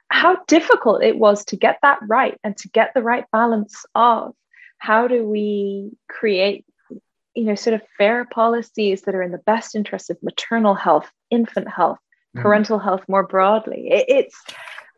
[0.09, 4.35] how difficult it was to get that right and to get the right balance of
[4.79, 6.64] how do we create
[7.35, 11.11] you know sort of fair policies that are in the best interest of maternal health
[11.31, 11.99] infant health
[12.35, 12.43] mm-hmm.
[12.43, 13.89] parental health more broadly.
[13.91, 14.45] It, it's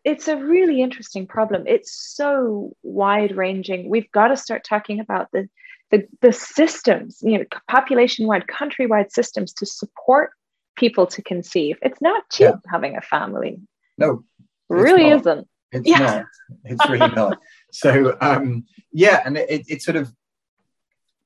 [0.04, 1.64] it's a really interesting problem.
[1.66, 5.48] It's so wide ranging we've got to start talking about the
[5.90, 10.30] the, the systems you know population wide countrywide systems to support
[10.76, 12.70] people to conceive it's not cheap yeah.
[12.70, 13.58] having a family
[13.96, 14.22] no
[14.68, 15.20] really not.
[15.20, 15.48] isn't.
[15.72, 15.98] It's yeah.
[15.98, 16.24] not.
[16.64, 17.38] It's really not.
[17.72, 20.12] So um, yeah, and it, it sort of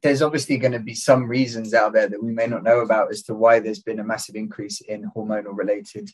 [0.03, 3.11] there's obviously going to be some reasons out there that we may not know about
[3.11, 6.11] as to why there's been a massive increase in hormonal related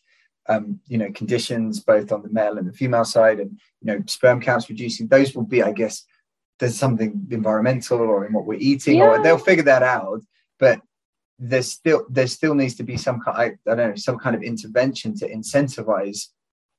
[0.48, 4.02] um, you know conditions both on the male and the female side and you know
[4.06, 6.04] sperm counts reducing those will be i guess
[6.58, 9.04] there's something environmental or in what we're eating yeah.
[9.04, 10.22] or they'll figure that out
[10.58, 10.80] but
[11.38, 14.34] there's still there still needs to be some kind I, I don't know some kind
[14.34, 16.28] of intervention to incentivize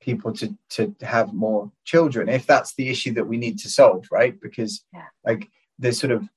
[0.02, 4.06] people to to have more children if that's the issue that we need to solve
[4.12, 5.06] right because yeah.
[5.26, 6.28] like there's sort of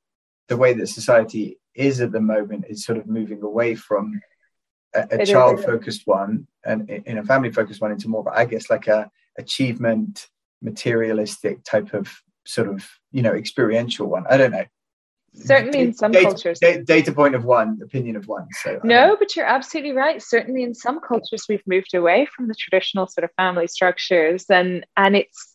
[0.48, 4.20] the way that society is at the moment is sort of moving away from
[4.94, 8.44] a, a child focused one and in a family focused one into more of i
[8.44, 10.28] guess like a achievement
[10.60, 12.10] materialistic type of
[12.44, 14.24] sort of you know experiential one.
[14.28, 14.64] I don't know.
[15.32, 16.58] Certainly in some data, cultures.
[16.58, 20.20] data point of one opinion of one so no but you're absolutely right.
[20.20, 24.84] Certainly in some cultures we've moved away from the traditional sort of family structures and
[24.96, 25.54] and it's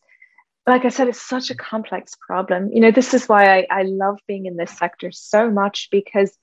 [0.65, 2.71] like i said it's such a complex problem.
[2.71, 6.37] You know this is why i, I love being in this sector so much because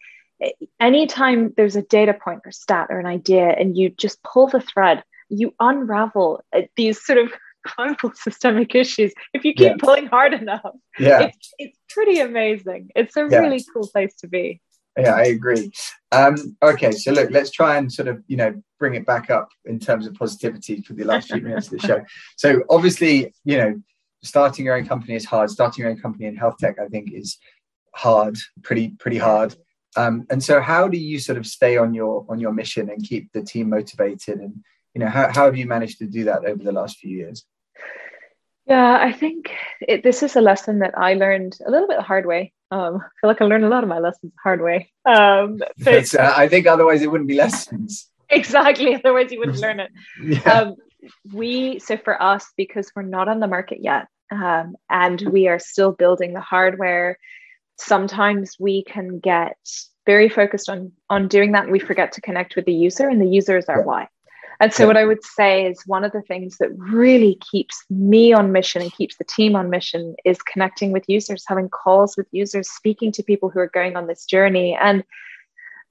[0.80, 4.60] anytime there's a data point or stat or an idea and you just pull the
[4.60, 7.32] thread you unravel uh, these sort of
[7.76, 10.62] global systemic issues if you keep pulling hard enough.
[10.98, 11.22] Yeah.
[11.22, 12.90] It's, it's pretty amazing.
[12.94, 14.60] It's a really cool place to be.
[14.98, 15.72] Yeah, I agree.
[16.10, 19.48] Um, okay, so look, let's try and sort of, you know, bring it back up
[19.64, 22.04] in terms of positivity for the last few minutes of the show.
[22.36, 23.82] So obviously, you know,
[24.22, 25.50] starting your own company is hard.
[25.50, 27.38] Starting your own company in health tech, I think, is
[27.94, 29.56] hard, pretty, pretty hard.
[29.96, 33.02] Um, and so how do you sort of stay on your on your mission and
[33.02, 36.44] keep the team motivated and you know how, how have you managed to do that
[36.44, 37.44] over the last few years
[38.66, 39.50] yeah, I think
[39.80, 42.52] it, this is a lesson that I learned a little bit the hard way.
[42.70, 44.92] Um, I feel like I learned a lot of my lessons the hard way.
[45.04, 48.08] Um, but, uh, I think otherwise it wouldn't be lessons.
[48.30, 49.90] Exactly, otherwise you wouldn't learn it.
[50.24, 50.40] yeah.
[50.50, 50.76] um,
[51.34, 55.58] we so for us because we're not on the market yet, um, and we are
[55.58, 57.18] still building the hardware.
[57.76, 59.58] Sometimes we can get
[60.06, 63.20] very focused on on doing that, and we forget to connect with the user, and
[63.20, 63.84] the user is our yeah.
[63.84, 64.08] why.
[64.62, 64.86] And so, yeah.
[64.86, 68.80] what I would say is one of the things that really keeps me on mission
[68.80, 73.10] and keeps the team on mission is connecting with users, having calls with users, speaking
[73.10, 74.78] to people who are going on this journey.
[74.80, 75.02] And,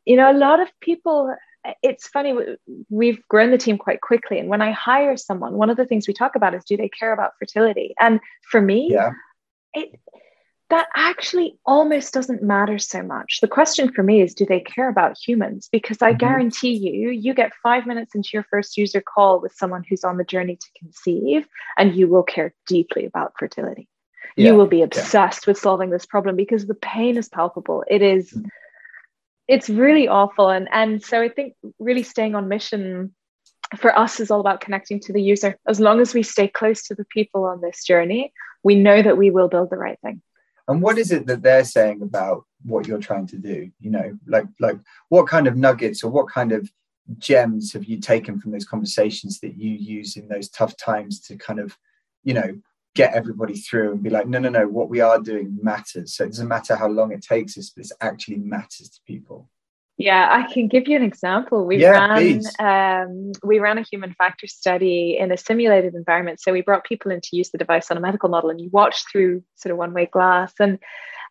[0.05, 1.35] you know, a lot of people,
[1.83, 2.33] it's funny,
[2.89, 4.39] we've grown the team quite quickly.
[4.39, 6.87] And when I hire someone, one of the things we talk about is do they
[6.87, 7.93] care about fertility?
[7.99, 9.11] And for me, yeah.
[9.73, 9.99] it,
[10.71, 13.39] that actually almost doesn't matter so much.
[13.41, 15.67] The question for me is do they care about humans?
[15.69, 16.17] Because I mm-hmm.
[16.17, 20.15] guarantee you, you get five minutes into your first user call with someone who's on
[20.15, 21.45] the journey to conceive,
[21.77, 23.89] and you will care deeply about fertility.
[24.37, 24.51] Yeah.
[24.51, 25.51] You will be obsessed yeah.
[25.51, 27.83] with solving this problem because the pain is palpable.
[27.89, 28.47] It is, mm-hmm.
[29.49, 30.49] it's really awful.
[30.49, 33.13] And, and so I think really staying on mission
[33.75, 35.57] for us is all about connecting to the user.
[35.67, 38.31] As long as we stay close to the people on this journey,
[38.63, 40.21] we know that we will build the right thing
[40.67, 43.71] and what is it that they're saying about what you're trying to do?
[43.79, 44.77] You know like like
[45.09, 46.71] what kind of nuggets or what kind of
[47.17, 51.35] gems have you taken from those conversations that you use in those tough times to
[51.35, 51.77] kind of
[52.23, 52.59] you know
[52.93, 56.13] get everybody through and be like no no no what we are doing matters.
[56.15, 59.49] So it doesn't matter how long it takes us but it actually matters to people
[60.01, 61.65] yeah, I can give you an example.
[61.65, 66.39] We Yeah, ran um, we ran a human factor study in a simulated environment.
[66.41, 68.69] So we brought people in to use the device on a medical model, and you
[68.71, 70.53] watched through sort of one way glass.
[70.59, 70.79] And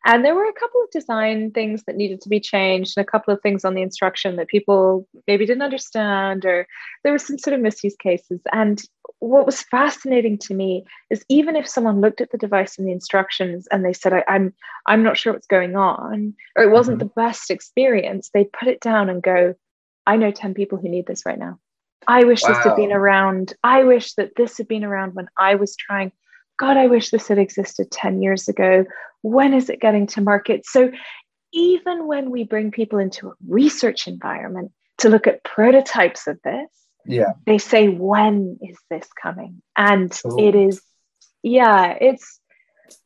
[0.06, 3.10] and there were a couple of design things that needed to be changed, and a
[3.10, 6.66] couple of things on the instruction that people maybe didn't understand, or
[7.02, 8.40] there were some sort of misuse cases.
[8.52, 8.82] And
[9.18, 12.92] what was fascinating to me is even if someone looked at the device and the
[12.92, 14.54] instructions and they said, I, I'm
[14.86, 17.00] I'm not sure what's going on, or it wasn't Mhm.
[17.00, 19.54] the best experience, they'd put it down and go,
[20.06, 21.58] I know 10 people who need this right now.
[22.08, 23.52] I wish this had been around.
[23.62, 26.12] I wish that this had been around when I was trying.
[26.60, 28.84] God, I wish this had existed 10 years ago.
[29.22, 30.66] When is it getting to market?
[30.66, 30.92] So,
[31.52, 36.68] even when we bring people into a research environment to look at prototypes of this,
[37.06, 39.62] yeah they say, When is this coming?
[39.76, 40.48] And Cool.
[40.48, 40.82] it is,
[41.42, 42.38] yeah, it's,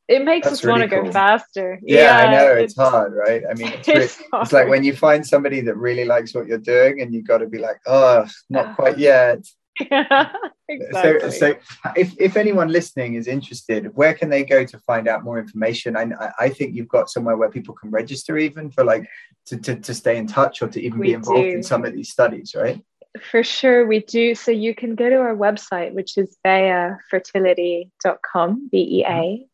[0.09, 1.78] it makes That's us want to really go faster.
[1.82, 5.26] yeah, i know it's, hard right i mean it's, It's, it's like when you find
[5.26, 8.76] somebody that really likes what you're doing and you've got to be like oh not
[8.76, 9.38] quite yet
[9.80, 10.32] yeah,
[10.68, 11.20] exactly.
[11.20, 11.56] So, so
[11.96, 15.96] if, if anyone listening is interested, where can they go to find out more information?
[15.96, 19.08] I, I- think you've got somewhere where people can register even for like
[19.46, 21.56] to, to, to stay in touch or to even be involved do.
[21.56, 22.82] in some of these studies, right?
[23.30, 24.34] For sure, we do.
[24.34, 29.46] So you can go to our website, which is beafertility.com, B E A.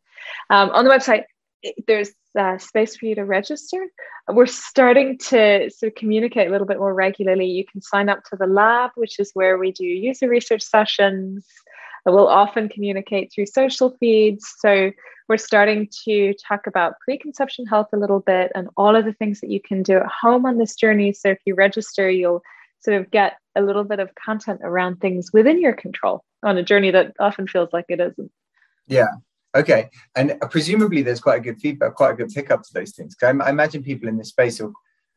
[0.49, 1.25] Um, on the website, it-
[1.87, 3.85] there's uh, space for you to register.
[4.27, 7.45] We're starting to sort of communicate a little bit more regularly.
[7.45, 11.45] You can sign up to the lab, which is where we do user research sessions.
[12.05, 14.51] We'll often communicate through social feeds.
[14.59, 14.91] So
[15.27, 19.39] we're starting to talk about preconception health a little bit and all of the things
[19.41, 21.13] that you can do at home on this journey.
[21.13, 22.41] So if you register, you'll
[22.79, 26.63] sort of get a little bit of content around things within your control on a
[26.63, 28.31] journey that often feels like it isn't.
[28.87, 29.07] Yeah.
[29.55, 29.89] Okay.
[30.15, 33.15] And presumably there's quite a good feedback, quite a good pickup to those things.
[33.21, 34.71] I, I imagine people in this space are,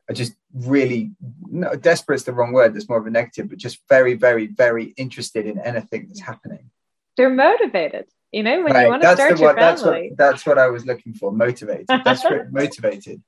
[0.09, 1.11] are just really,
[1.49, 4.47] no, desperate is the wrong word, that's more of a negative, but just very, very,
[4.47, 6.69] very interested in anything that's happening.
[7.17, 9.55] They're motivated, you know, when you Right, want to that's start your one.
[9.55, 10.11] That's what family.
[10.17, 11.31] that's what I was looking for.
[11.31, 13.21] Motivated, desperate, motivated.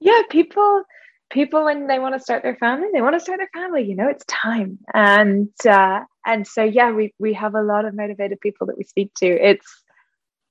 [0.00, 0.82] yeah, people
[1.30, 3.96] people when they want to start their family, they want to start their family, you
[3.96, 4.78] know, it's time.
[4.92, 8.84] And uh and so yeah, we we have a lot of motivated people that we
[8.84, 9.26] speak to.
[9.26, 9.66] It's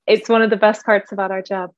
[0.06, 1.70] it's one of the best parts about our job.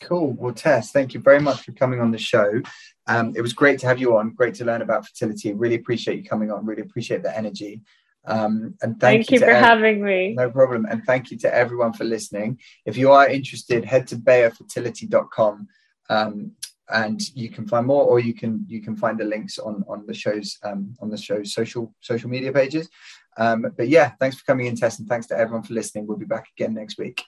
[0.00, 0.32] Cool.
[0.32, 2.60] Well, Tess, thank you very much for coming on the show.
[3.06, 4.34] Um, it was great to have you on.
[4.34, 5.52] Great to learn about fertility.
[5.52, 6.66] Really appreciate you coming on.
[6.66, 7.82] Really appreciate the energy.
[8.26, 10.34] Um, and thank, Thank, you to for ev- having me.
[10.34, 10.86] No problem.
[10.90, 12.58] And thank you to everyone for listening.
[12.86, 15.68] If you are interested, head to beafertility.com
[16.10, 16.52] um,
[16.90, 20.04] and you can find more, or you can you can find the links on on
[20.06, 22.88] the show's um, on the show's social social media pages.
[23.36, 26.06] Um, but yeah, thanks for coming in, Tess, and thanks to everyone for listening.
[26.06, 27.24] We'll be back again next week.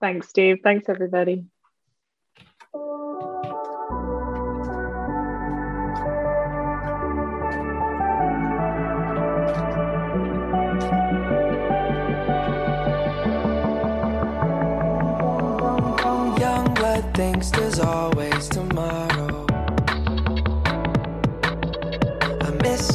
[0.00, 0.58] Thanks, Steve.
[0.62, 1.44] Thanks everybody.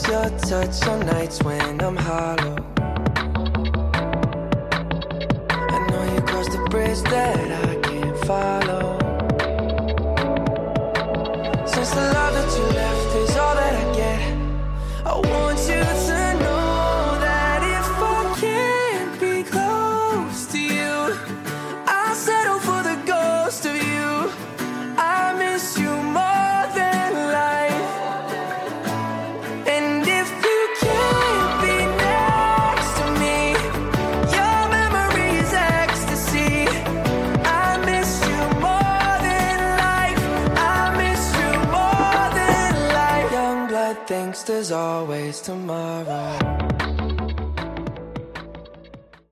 [0.07, 2.57] Your touch on nights when I'm hollow.
[5.49, 7.74] I know you crossed the bridge that I
[44.71, 46.54] always tomorrow.